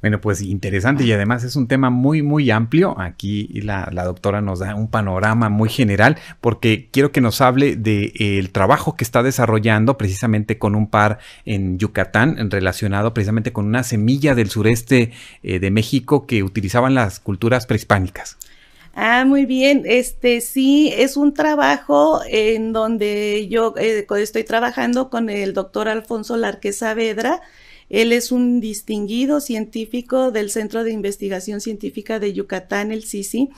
Bueno, 0.00 0.20
pues 0.20 0.42
interesante 0.42 1.02
y 1.02 1.10
además 1.10 1.42
es 1.42 1.56
un 1.56 1.66
tema 1.66 1.90
muy, 1.90 2.22
muy 2.22 2.52
amplio. 2.52 2.98
Aquí 3.00 3.48
la, 3.62 3.90
doctora 3.90 4.40
nos 4.40 4.60
da 4.60 4.76
un 4.76 4.88
panorama 4.88 5.48
muy 5.48 5.68
general 5.68 6.16
porque 6.40 6.88
quiero 6.92 7.10
que 7.10 7.20
nos 7.20 7.40
hable 7.40 7.74
del 7.74 8.12
de, 8.12 8.50
trabajo 8.52 8.94
que 8.94 9.02
está 9.02 9.24
desarrollando 9.24 9.98
precisamente 9.98 10.56
con 10.56 10.76
un 10.76 10.88
par 10.88 11.18
en 11.44 11.78
Yucatán 11.78 12.48
relacionado 12.48 13.12
precisamente 13.12 13.52
con 13.52 13.66
una 13.66 13.82
semilla 13.82 14.36
del 14.36 14.50
sureste 14.50 15.10
eh, 15.42 15.58
de 15.58 15.70
México 15.72 16.26
que 16.26 16.44
utilizaban 16.44 16.94
las 16.94 17.18
culturas 17.18 17.66
prehispánicas. 17.66 18.38
Ah, 18.94 19.24
muy 19.24 19.46
bien. 19.46 19.82
Este 19.84 20.40
sí, 20.40 20.92
es 20.96 21.16
un 21.16 21.34
trabajo 21.34 22.20
en 22.28 22.72
donde 22.72 23.48
yo 23.48 23.74
eh, 23.76 24.06
estoy 24.16 24.44
trabajando 24.44 25.10
con 25.10 25.28
el 25.28 25.54
doctor 25.54 25.88
Alfonso 25.88 26.36
Larque 26.36 26.72
Saavedra. 26.72 27.40
Él 27.90 28.12
es 28.12 28.32
un 28.32 28.60
distinguido 28.60 29.40
científico 29.40 30.30
del 30.30 30.50
Centro 30.50 30.84
de 30.84 30.92
Investigación 30.92 31.60
Científica 31.60 32.18
de 32.18 32.32
Yucatán, 32.32 32.92
el 32.92 33.04
CICI 33.04 33.50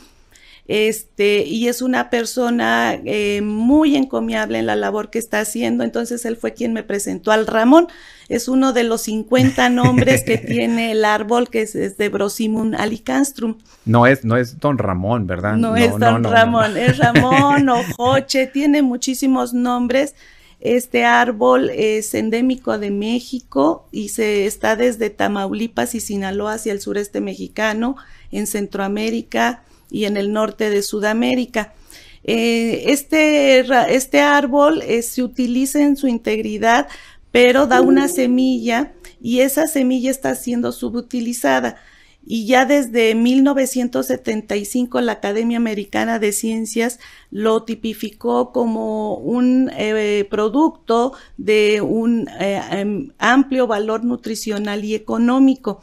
este, 0.70 1.42
y 1.42 1.66
es 1.66 1.82
una 1.82 2.10
persona 2.10 2.94
eh, 3.04 3.40
muy 3.42 3.96
encomiable 3.96 4.60
en 4.60 4.66
la 4.66 4.76
labor 4.76 5.10
que 5.10 5.18
está 5.18 5.40
haciendo. 5.40 5.82
Entonces 5.82 6.24
él 6.24 6.36
fue 6.36 6.54
quien 6.54 6.72
me 6.72 6.84
presentó 6.84 7.32
al 7.32 7.48
Ramón. 7.48 7.88
Es 8.28 8.46
uno 8.46 8.72
de 8.72 8.84
los 8.84 9.00
50 9.02 9.68
nombres 9.68 10.22
que 10.22 10.38
tiene 10.38 10.92
el 10.92 11.04
árbol, 11.04 11.50
que 11.50 11.62
es, 11.62 11.72
de 11.72 12.08
Brosimum 12.08 12.74
alicastrum. 12.76 13.56
No 13.84 14.06
es, 14.06 14.24
no 14.24 14.36
es 14.36 14.60
Don 14.60 14.78
Ramón, 14.78 15.26
¿verdad? 15.26 15.56
No, 15.56 15.74
es 15.74 15.98
Don 15.98 16.22
Ramón, 16.22 16.76
es 16.76 16.98
Ramón 16.98 17.68
o 17.68 17.82
Joche, 17.96 18.46
tiene 18.46 18.80
muchísimos 18.80 19.52
nombres. 19.52 20.14
Este 20.60 21.04
árbol 21.04 21.70
es 21.70 22.12
endémico 22.14 22.78
de 22.78 22.90
México 22.90 23.88
y 23.90 24.10
se 24.10 24.46
está 24.46 24.76
desde 24.76 25.10
Tamaulipas 25.10 25.94
y 25.94 26.00
Sinaloa 26.00 26.54
hacia 26.54 26.72
el 26.72 26.80
sureste 26.80 27.20
mexicano, 27.20 27.96
en 28.30 28.46
Centroamérica, 28.46 29.64
y 29.90 30.04
en 30.04 30.16
el 30.16 30.32
norte 30.32 30.70
de 30.70 30.82
Sudamérica. 30.82 31.74
Eh, 32.22 32.84
este, 32.86 33.60
este, 33.94 34.20
árbol 34.20 34.82
eh, 34.82 35.02
se 35.02 35.22
utiliza 35.22 35.80
en 35.80 35.96
su 35.96 36.06
integridad, 36.06 36.88
pero 37.32 37.66
da 37.66 37.80
una 37.80 38.08
semilla 38.08 38.92
y 39.20 39.40
esa 39.40 39.66
semilla 39.66 40.10
está 40.10 40.34
siendo 40.34 40.72
subutilizada. 40.72 41.76
Y 42.24 42.46
ya 42.46 42.66
desde 42.66 43.14
1975 43.14 45.00
la 45.00 45.12
Academia 45.12 45.56
Americana 45.56 46.18
de 46.18 46.32
Ciencias 46.32 47.00
lo 47.30 47.64
tipificó 47.64 48.52
como 48.52 49.14
un 49.14 49.70
eh, 49.74 50.26
producto 50.30 51.14
de 51.38 51.80
un 51.80 52.28
em, 52.38 53.12
amplio 53.18 53.66
valor 53.66 54.04
nutricional 54.04 54.84
y 54.84 54.94
económico. 54.94 55.80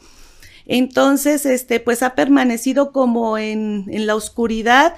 Entonces, 0.66 1.44
este, 1.44 1.80
pues 1.80 2.02
ha 2.02 2.14
permanecido 2.14 2.92
como 2.92 3.36
en, 3.36 3.86
en 3.88 4.06
la 4.06 4.14
oscuridad. 4.14 4.94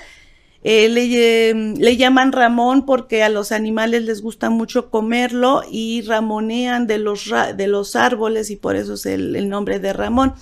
Eh, 0.63 0.91
le, 0.91 1.55
le, 1.55 1.97
llaman 1.97 2.33
Ramón 2.33 2.85
porque 2.85 3.23
a 3.23 3.31
los 3.31 3.51
animales 3.51 4.03
les 4.03 4.21
gusta 4.21 4.51
mucho 4.51 4.91
comerlo 4.91 5.63
y 5.71 6.03
ramonean 6.03 6.87
de 6.87 6.99
los, 6.99 7.31
de 7.57 7.67
los 7.67 7.97
árboles 7.97 8.51
y 8.51 8.57
por 8.57 8.77
eso 8.77 8.93
es 8.93 9.07
el 9.07 9.49
nombre 9.49 9.79
de 9.79 9.95
Ramón. 9.95 10.35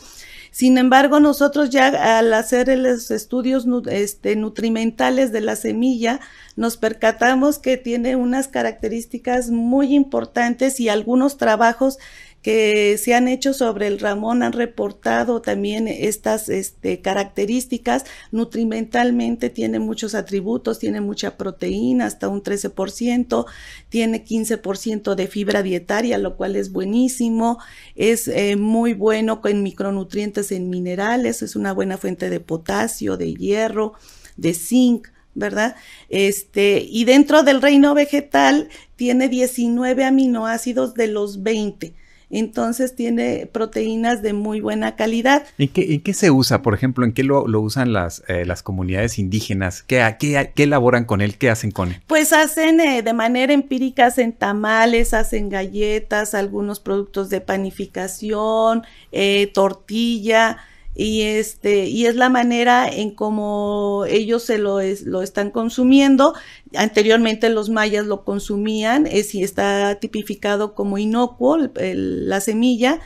Sin 0.51 0.79
embargo, 0.79 1.21
nosotros 1.21 1.71
ya 1.71 2.19
al 2.19 2.33
hacer 2.35 2.69
los 2.79 3.11
estudios 3.11 3.67
este, 3.91 4.37
nutrimentales 4.37 5.33
de 5.33 5.41
la 5.41 5.57
semilla, 5.57 6.21
nos 6.57 6.77
percatamos 6.77 7.59
que 7.59 7.77
tiene 7.77 8.17
unas 8.17 8.49
características 8.49 9.51
muy 9.51 9.95
importantes 9.95 10.81
y 10.81 10.89
algunos 10.89 11.37
trabajos 11.37 11.99
que 12.43 12.97
se 12.99 13.15
han 13.15 13.27
hecho 13.27 13.53
sobre 13.53 13.89
el 13.89 13.99
Ramón 13.99 14.43
han 14.43 14.53
reportado 14.53 15.43
también 15.43 15.89
estas 15.89 16.49
este, 16.49 17.01
características. 17.01 18.05
Nutrimentalmente 18.31 19.51
tiene 19.51 19.81
muchos 19.81 20.15
atributos, 20.15 20.79
tiene 20.79 21.01
mucha 21.01 21.37
proteína, 21.37 22.07
hasta 22.07 22.29
un 22.29 22.43
13%, 22.43 23.45
tiene 23.89 24.25
15% 24.25 25.15
de 25.17 25.27
fibra 25.27 25.63
dietaria, 25.63 26.17
lo 26.19 26.37
cual 26.37 26.55
es 26.55 26.71
buenísimo. 26.71 27.59
Es 27.97 28.29
eh, 28.29 28.57
muy 28.57 28.95
bueno 28.95 29.41
con 29.41 29.63
micronutrientes 29.63 30.53
en 30.53 30.71
minerales, 30.71 31.43
es 31.43 31.57
una 31.57 31.73
buena 31.73 31.99
fuente 31.99 32.31
de 32.31 32.41
potasio, 32.41 33.17
de 33.17 33.35
hierro, 33.35 33.95
de 34.37 34.55
zinc. 34.55 35.09
¿verdad? 35.35 35.77
Este, 36.09 36.85
y 36.91 37.05
dentro 37.05 37.45
del 37.45 37.63
reino 37.63 37.95
vegetal 37.95 38.71
tiene 38.97 39.29
19 39.29 40.03
aminoácidos 40.03 40.95
de 40.95 41.07
los 41.07 41.45
20 41.45 41.95
entonces 42.31 42.95
tiene 42.95 43.49
proteínas 43.51 44.23
de 44.23 44.33
muy 44.33 44.61
buena 44.61 44.97
calidad. 44.97 45.45
¿En 45.57 45.69
qué, 45.69 46.03
qué 46.03 46.15
se 46.15 46.31
usa, 46.31 46.63
por 46.63 46.75
ejemplo? 46.75 47.05
¿En 47.05 47.13
qué 47.13 47.25
lo, 47.25 47.45
usan 47.61 47.93
las, 47.93 48.23
eh, 48.29 48.45
las 48.45 48.63
comunidades 48.63 49.19
indígenas? 49.19 49.83
¿Qué, 49.83 50.17
qué, 50.19 50.53
¿Qué, 50.55 50.63
elaboran 50.65 51.05
con 51.05 51.21
él? 51.21 51.39
¿Qué 51.39 51.51
hacen 51.51 51.71
con 51.71 51.89
él? 51.89 52.01
Pues 52.07 52.33
hacen 52.33 52.81
eh, 52.81 53.03
de 53.03 53.13
manera 53.13 53.53
empírica, 53.53 54.07
hacen 54.07 54.33
tamales, 54.33 55.15
hacen 55.15 55.49
galletas, 55.49 56.35
algunos 56.35 56.81
productos 56.81 57.31
de 57.31 57.41
panificación, 57.41 58.83
eh, 59.13 59.51
tortilla 59.55 60.59
y 60.99 61.23
este 61.23 61.87
y 61.87 62.07
es 62.07 62.17
la 62.17 62.29
manera 62.29 62.89
en 62.89 63.13
cómo 63.13 64.05
ellos 64.09 64.43
se 64.43 64.59
lo, 64.59 64.81
lo 65.07 65.23
están 65.23 65.53
consumiendo. 65.53 66.35
Anteriormente 66.75 67.49
los 67.51 67.71
mayas 67.71 68.05
lo 68.05 68.25
consumían 68.25 69.07
es 69.07 69.33
y 69.35 69.45
está 69.45 69.95
tipificado 70.01 70.75
como 70.75 70.99
inocuo 70.99 71.57
la 71.57 72.41
semilla 72.41 72.99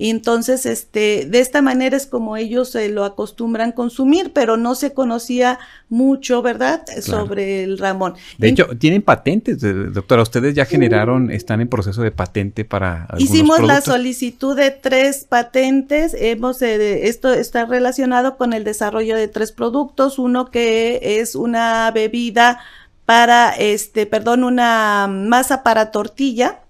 y 0.00 0.08
entonces, 0.08 0.64
este, 0.64 1.26
de 1.26 1.40
esta 1.40 1.60
manera 1.60 1.94
es 1.94 2.06
como 2.06 2.38
ellos 2.38 2.70
se 2.70 2.88
lo 2.88 3.04
acostumbran 3.04 3.72
consumir, 3.72 4.32
pero 4.32 4.56
no 4.56 4.74
se 4.74 4.94
conocía 4.94 5.58
mucho, 5.90 6.40
¿verdad?, 6.40 6.86
sobre 7.02 7.64
el 7.64 7.76
Ramón. 7.76 8.14
De 8.38 8.48
hecho, 8.48 8.66
tienen 8.78 9.02
patentes, 9.02 9.58
doctora. 9.60 10.22
Ustedes 10.22 10.54
ya 10.54 10.64
generaron, 10.64 11.30
están 11.30 11.60
en 11.60 11.68
proceso 11.68 12.00
de 12.00 12.12
patente 12.12 12.64
para. 12.64 13.08
Hicimos 13.18 13.60
la 13.60 13.82
solicitud 13.82 14.56
de 14.56 14.70
tres 14.70 15.26
patentes. 15.28 16.16
Hemos, 16.18 16.62
eh, 16.62 17.06
esto 17.08 17.30
está 17.34 17.66
relacionado 17.66 18.38
con 18.38 18.54
el 18.54 18.64
desarrollo 18.64 19.14
de 19.16 19.28
tres 19.28 19.52
productos. 19.52 20.18
Uno 20.18 20.50
que 20.50 21.20
es 21.20 21.34
una 21.34 21.90
bebida 21.90 22.60
para, 23.04 23.50
este, 23.50 24.06
perdón, 24.06 24.44
una 24.44 25.08
masa 25.10 25.62
para 25.62 25.90
tortilla 25.90 26.60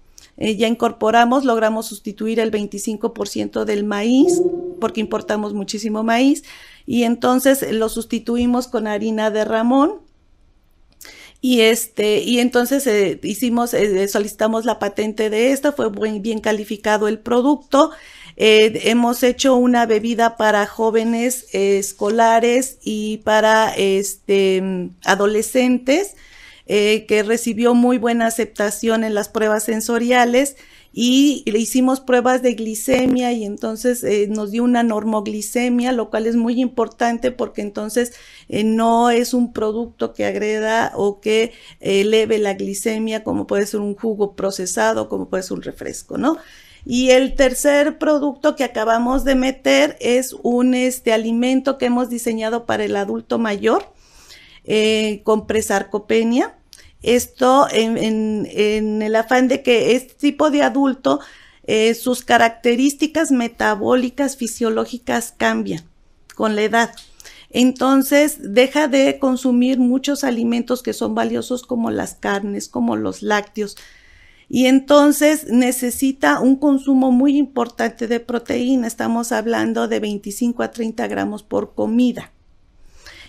eh, 0.41 0.55
ya 0.55 0.67
incorporamos, 0.67 1.45
logramos 1.45 1.85
sustituir 1.85 2.39
el 2.39 2.51
25% 2.51 3.63
del 3.63 3.83
maíz, 3.83 4.41
porque 4.79 4.99
importamos 4.99 5.53
muchísimo 5.53 6.01
maíz, 6.01 6.43
y 6.87 7.03
entonces 7.03 7.71
lo 7.71 7.89
sustituimos 7.89 8.67
con 8.67 8.87
harina 8.87 9.29
de 9.29 9.45
ramón, 9.45 10.01
y 11.41 11.61
este, 11.61 12.23
y 12.23 12.39
entonces 12.39 12.87
eh, 12.87 13.19
hicimos, 13.21 13.75
eh, 13.75 14.07
solicitamos 14.07 14.65
la 14.65 14.79
patente 14.79 15.29
de 15.29 15.51
esta, 15.51 15.73
fue 15.73 15.91
bien 16.19 16.39
calificado 16.39 17.07
el 17.07 17.19
producto. 17.19 17.91
hemos 18.35 19.21
hecho 19.21 19.55
una 19.55 19.85
bebida 19.85 20.37
para 20.37 20.65
jóvenes 20.65 21.45
escolares 21.53 22.79
y 22.83 23.17
para 23.17 23.71
este, 23.75 24.89
adolescentes 25.03 26.15
eh, 26.65 27.05
que 27.07 27.23
recibió 27.23 27.73
muy 27.73 27.97
buena 27.97 28.27
aceptación 28.27 29.03
en 29.03 29.13
las 29.13 29.29
pruebas 29.29 29.63
sensoriales 29.63 30.55
y 30.93 31.43
le 31.49 31.59
hicimos 31.59 32.01
pruebas 32.01 32.41
de 32.41 32.53
glicemia 32.53 33.31
y 33.31 33.45
entonces 33.45 34.03
eh, 34.03 34.27
nos 34.29 34.51
dio 34.51 34.63
una 34.63 34.83
normoglicemia, 34.83 35.93
lo 35.93 36.09
cual 36.09 36.27
es 36.27 36.35
muy 36.35 36.59
importante 36.59 37.31
porque 37.31 37.61
entonces 37.61 38.13
eh, 38.49 38.63
no 38.63 39.09
es 39.09 39.33
un 39.33 39.53
producto 39.53 40.13
que 40.13 40.25
agreda 40.25 40.91
o 40.95 41.21
que 41.21 41.53
eleve 41.79 42.39
la 42.39 42.55
glicemia 42.55 43.23
como 43.23 43.47
puede 43.47 43.65
ser 43.65 43.79
un 43.79 43.95
jugo 43.95 44.35
procesado, 44.35 45.07
como 45.07 45.29
puede 45.29 45.43
ser 45.43 45.53
un 45.57 45.63
refresco, 45.63 46.17
¿no? 46.17 46.37
Y 46.85 47.11
el 47.11 47.35
tercer 47.35 47.97
producto 47.97 48.55
que 48.55 48.63
acabamos 48.63 49.23
de 49.23 49.35
meter 49.35 49.97
es 50.01 50.33
un 50.41 50.73
este, 50.73 51.13
alimento 51.13 51.77
que 51.77 51.85
hemos 51.85 52.09
diseñado 52.09 52.65
para 52.65 52.83
el 52.83 52.95
adulto 52.95 53.37
mayor 53.37 53.93
con 55.23 55.47
presarcopenia 55.47 56.55
esto 57.01 57.67
en, 57.71 58.45
el 59.01 59.15
afán 59.15 59.47
de 59.47 59.63
que 59.63 59.95
este 59.95 60.13
tipo 60.13 60.51
de 60.51 60.63
adulto, 60.63 61.19
eh, 61.63 61.93
sus 61.93 62.23
características 62.23 63.31
metabólicas, 63.31 64.37
fisiológicas 64.37 65.33
cambian 65.35 65.83
con 66.35 66.55
la 66.55 66.61
edad. 66.61 66.91
Entonces 67.49 68.37
deja 68.41 68.87
de 68.87 69.19
consumir 69.19 69.79
muchos 69.79 70.23
alimentos 70.23 70.83
que 70.83 70.93
son 70.93 71.15
valiosos 71.15 71.63
como 71.63 71.91
las 71.91 72.15
carnes, 72.15 72.69
como 72.69 72.95
los 72.95 73.23
lácteos. 73.23 73.77
Y 74.47 74.67
entonces 74.67 75.47
necesita 75.49 76.39
un 76.39 76.57
consumo 76.57 77.11
muy 77.11 77.37
importante 77.37 78.07
de 78.07 78.19
proteína. 78.19 78.87
Estamos 78.87 79.31
hablando 79.31 79.87
de 79.87 79.99
25 79.99 80.63
a 80.63 80.71
30 80.71 81.07
gramos 81.07 81.43
por 81.43 81.73
comida 81.73 82.31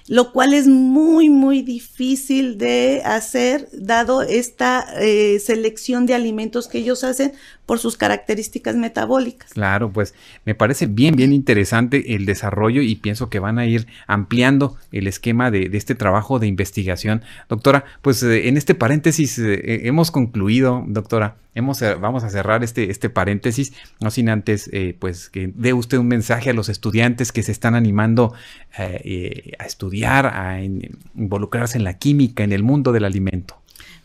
lo 0.09 0.33
cual 0.33 0.55
es 0.55 0.69
muy, 0.69 1.29
muy 1.29 1.63
difícil 1.63 2.59
de 2.59 3.03
hacer 3.05 3.69
dado 3.73 4.23
esta 4.23 4.85
eh, 5.01 5.39
selección 5.39 6.07
de 6.07 6.15
alimentos 6.15 6.69
que 6.69 6.79
ellos 6.79 7.05
hacen 7.05 7.33
por 7.67 7.79
sus 7.79 7.97
características 7.97 8.77
metabólicas. 8.77 9.53
Claro, 9.53 9.93
pues 9.93 10.15
me 10.45 10.55
parece 10.55 10.87
bien, 10.87 11.15
bien 11.17 11.33
interesante 11.33 12.15
el 12.15 12.27
desarrollo 12.27 12.83
y 12.83 12.97
pienso 12.97 13.31
que 13.31 13.39
van 13.39 13.59
a 13.59 13.67
ir 13.67 13.87
ampliando 14.07 14.77
el 14.91 15.07
esquema 15.07 15.51
de, 15.51 15.71
este 15.73 15.95
trabajo 15.95 16.39
de 16.39 16.47
investigación. 16.47 17.23
Doctora, 17.49 17.85
pues 18.03 18.23
eh, 18.23 18.49
en 18.49 18.57
este 18.57 18.75
paréntesis 18.75 19.39
eh, 19.39 19.87
hemos 19.87 20.11
concluido, 20.11 20.85
doctora, 20.87 21.37
Hemos, 21.55 21.83
eh, 21.83 21.95
vamos 21.95 22.25
a 22.25 22.31
cerrar 22.31 22.65
este, 22.65 22.91
este 22.91 23.11
paréntesis, 23.11 23.73
no 24.01 24.11
sin 24.11 24.29
antes, 24.29 24.71
pues, 24.99 25.29
que 25.29 25.53
dé 25.55 25.73
usted 25.73 25.99
un 25.99 26.09
mensaje 26.09 26.51
a 26.51 26.53
los 26.53 26.69
estudiantes 26.69 27.33
que 27.33 27.43
se 27.43 27.53
están 27.53 27.75
animando 27.75 28.35
a 28.77 29.65
estudiar, 29.65 30.27
a 30.27 30.63
involucrarse 30.63 31.79
en 31.79 31.85
la 31.85 31.99
química, 31.99 32.43
en 32.43 32.53
el 32.53 32.63
mundo 32.63 32.93
del 32.93 33.05
alimento 33.05 33.62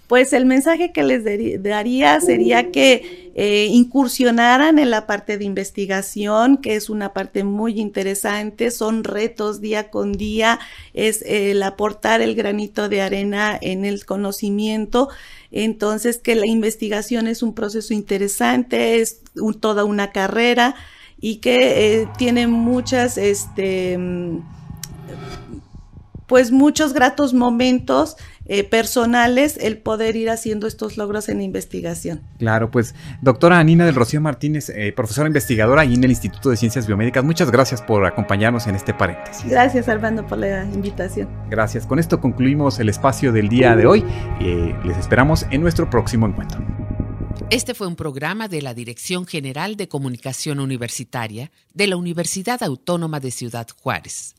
pues 0.08 0.32
el 0.32 0.46
mensaje 0.46 0.94
que 0.94 1.04
les 1.04 1.24
daría 1.62 2.20
sería 2.22 2.72
que 2.72 3.32
eh, 3.36 3.68
incursionaran 3.70 4.80
en 4.80 4.90
la 4.90 5.06
parte 5.06 5.38
de 5.38 5.44
investigación, 5.44 6.58
que 6.58 6.76
es 6.76 6.90
una 6.90 7.14
parte 7.14 7.44
muy 7.44 7.80
interesante, 7.80 8.72
son 8.72 9.04
retos 9.04 9.60
día 9.60 9.90
con 9.90 10.14
día, 10.14 10.60
es 10.94 11.22
el 11.28 11.62
aportar 11.62 12.22
el 12.22 12.36
granito 12.36 12.88
de 12.88 13.02
arena 13.02 13.58
en 13.62 13.84
el 13.84 14.06
conocimiento, 14.06 15.10
entonces 15.52 16.20
que 16.20 16.36
la 16.36 16.48
investigación 16.48 17.28
es 17.28 17.44
un 17.44 17.54
proceso 17.54 17.94
interesante, 17.94 19.02
es 19.02 19.22
toda 19.60 19.84
una 19.84 20.12
carrera 20.12 20.76
y 21.20 21.38
que 21.38 22.02
eh, 22.02 22.08
tiene 22.18 22.48
muchas, 22.48 23.18
este, 23.18 23.98
mm, 23.98 24.40
pues 26.28 26.52
muchos 26.52 26.94
gratos 26.94 27.34
momentos 27.34 28.16
eh, 28.48 28.64
personales 28.64 29.58
el 29.62 29.78
poder 29.78 30.16
ir 30.16 30.30
haciendo 30.30 30.68
estos 30.68 30.98
logros 30.98 31.30
en 31.30 31.42
investigación. 31.42 32.22
Claro, 32.40 32.72
pues 32.72 32.96
doctora 33.22 33.60
Anina 33.60 33.86
del 33.86 33.96
Rocío 33.96 34.22
Martínez, 34.22 34.70
eh, 34.70 34.94
profesora 34.96 35.28
investigadora 35.28 35.82
ahí 35.82 35.94
en 35.94 36.04
el 36.04 36.12
Instituto 36.12 36.50
de 36.50 36.58
Ciencias 36.58 36.88
Biomédicas, 36.88 37.24
muchas 37.24 37.52
gracias 37.52 37.82
por 37.82 38.06
acompañarnos 38.06 38.68
en 38.68 38.76
este 38.76 38.94
paréntesis. 38.94 39.50
Gracias 39.50 39.88
Armando 39.90 40.26
por 40.26 40.38
la 40.38 40.64
invitación. 40.66 41.30
Gracias, 41.50 41.86
con 41.86 42.00
esto 42.00 42.20
concluimos 42.20 42.80
el 42.80 42.90
espacio 42.90 43.32
del 43.32 43.50
día 43.50 43.76
de 43.76 43.86
hoy. 43.86 44.06
Eh, 44.40 44.76
les 44.84 44.98
esperamos 44.98 45.46
en 45.52 45.62
nuestro 45.62 45.90
próximo 45.90 46.28
encuentro. 46.28 46.62
Este 47.50 47.74
fue 47.74 47.88
un 47.88 47.96
programa 47.96 48.50
de 48.50 48.62
la 48.62 48.74
Dirección 48.74 49.26
General 49.26 49.78
de 49.78 49.88
Comunicación 49.88 50.60
Universitaria 50.60 51.50
de 51.74 51.88
la 51.88 51.96
Universidad 51.96 52.62
Autónoma 52.62 53.22
de 53.22 53.32
Ciudad 53.32 53.68
Juárez. 53.82 54.36